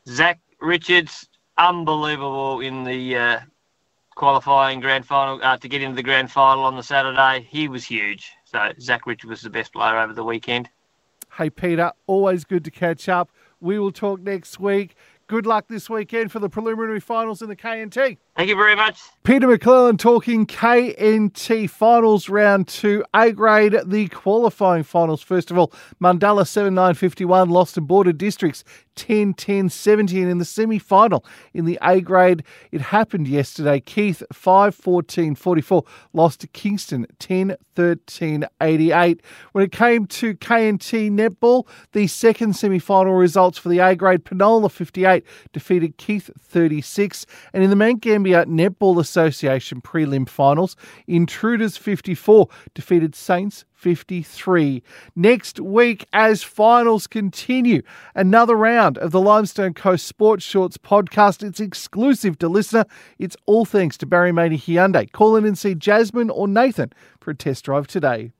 Zach 0.06 0.38
Richards, 0.60 1.28
unbelievable 1.58 2.60
in 2.60 2.84
the 2.84 3.16
uh, 3.16 3.40
qualifying 4.16 4.80
grand 4.80 5.06
final 5.06 5.38
uh, 5.42 5.56
to 5.58 5.68
get 5.68 5.82
into 5.82 5.94
the 5.94 6.02
grand 6.02 6.32
final 6.32 6.64
on 6.64 6.74
the 6.74 6.82
Saturday. 6.82 7.46
He 7.48 7.68
was 7.68 7.84
huge. 7.84 8.32
So 8.44 8.72
Zach 8.80 9.06
Richard 9.06 9.30
was 9.30 9.42
the 9.42 9.50
best 9.50 9.72
player 9.72 9.96
over 9.98 10.12
the 10.12 10.24
weekend. 10.24 10.68
Hey 11.34 11.50
Peter, 11.50 11.92
always 12.06 12.44
good 12.44 12.64
to 12.64 12.70
catch 12.70 13.08
up. 13.08 13.30
We 13.60 13.78
will 13.78 13.92
talk 13.92 14.20
next 14.20 14.58
week. 14.58 14.96
Good 15.28 15.44
luck 15.44 15.66
this 15.68 15.90
weekend 15.90 16.30
for 16.30 16.38
the 16.38 16.48
preliminary 16.48 17.00
finals 17.00 17.42
in 17.42 17.48
the 17.48 17.56
KNT. 17.56 18.16
Thank 18.36 18.48
you 18.48 18.54
very 18.54 18.76
much. 18.76 19.00
Peter 19.24 19.48
McClellan 19.48 19.96
talking 19.96 20.46
KNT 20.46 21.68
finals 21.68 22.28
round 22.28 22.68
two, 22.68 23.04
A 23.12 23.32
grade, 23.32 23.74
the 23.84 24.06
qualifying 24.08 24.84
finals. 24.84 25.22
First 25.22 25.50
of 25.50 25.58
all, 25.58 25.72
Mundulla 26.00 26.46
7 26.46 26.72
9 26.72 26.94
51 26.94 27.50
lost 27.50 27.74
to 27.74 27.80
Border 27.80 28.12
Districts 28.12 28.62
10 28.96 29.34
10 29.34 29.68
17 29.68 30.28
in 30.28 30.38
the 30.38 30.44
semi 30.44 30.78
final. 30.78 31.24
In 31.54 31.64
the 31.64 31.78
A 31.82 32.00
grade, 32.00 32.42
it 32.72 32.80
happened 32.80 33.28
yesterday. 33.28 33.80
Keith 33.80 34.22
5 34.32 34.74
14 34.74 35.34
44 35.34 35.84
lost 36.12 36.40
to 36.40 36.46
Kingston 36.48 37.06
10 37.18 37.56
13 37.74 38.44
88. 38.60 39.20
When 39.52 39.64
it 39.64 39.72
came 39.72 40.06
to 40.06 40.34
KNT 40.34 41.10
netball, 41.10 41.66
the 41.92 42.06
second 42.06 42.56
semi 42.56 42.78
final 42.78 43.14
results 43.14 43.58
for 43.58 43.68
the 43.68 43.78
A 43.78 43.94
grade, 43.94 44.24
Penola 44.24 44.70
58 44.70 45.24
defeated 45.52 45.96
Keith 45.98 46.30
36. 46.38 47.26
And 47.52 47.62
in 47.62 47.70
the 47.70 47.76
Mount 47.76 48.00
Gambier 48.00 48.44
Netball 48.46 48.98
Association 48.98 49.80
prelim 49.80 50.28
finals, 50.28 50.76
Intruders 51.06 51.76
54 51.76 52.48
defeated 52.74 53.14
Saints 53.14 53.64
53. 53.76 54.82
Next 55.14 55.60
week, 55.60 56.06
as 56.12 56.42
finals 56.42 57.06
continue, 57.06 57.82
another 58.14 58.56
round 58.56 58.98
of 58.98 59.12
the 59.12 59.20
Limestone 59.20 59.74
Coast 59.74 60.06
Sports 60.06 60.44
Shorts 60.44 60.78
podcast. 60.78 61.46
It's 61.46 61.60
exclusive 61.60 62.38
to 62.38 62.48
listener. 62.48 62.86
It's 63.18 63.36
all 63.46 63.64
thanks 63.64 63.96
to 63.98 64.06
Barry 64.06 64.32
Maney 64.32 64.58
Hyundai. 64.58 65.10
Call 65.12 65.36
in 65.36 65.44
and 65.44 65.56
see 65.56 65.74
Jasmine 65.74 66.30
or 66.30 66.48
Nathan 66.48 66.92
for 67.20 67.30
a 67.30 67.34
test 67.36 67.64
drive 67.64 67.86
today. 67.86 68.32